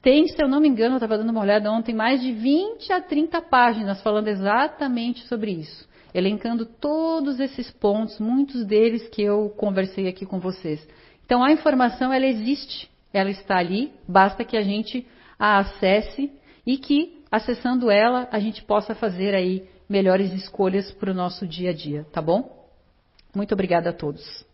[0.00, 2.92] Tem, se eu não me engano, eu estava dando uma olhada ontem, mais de 20
[2.92, 5.88] a 30 páginas falando exatamente sobre isso.
[6.14, 10.86] Elencando todos esses pontos, muitos deles que eu conversei aqui com vocês.
[11.24, 15.06] Então a informação ela existe ela está ali, basta que a gente
[15.38, 16.32] a acesse
[16.66, 21.70] e que, acessando ela, a gente possa fazer aí melhores escolhas para o nosso dia
[21.70, 22.68] a dia, tá bom?
[23.34, 24.44] Muito obrigada a todos.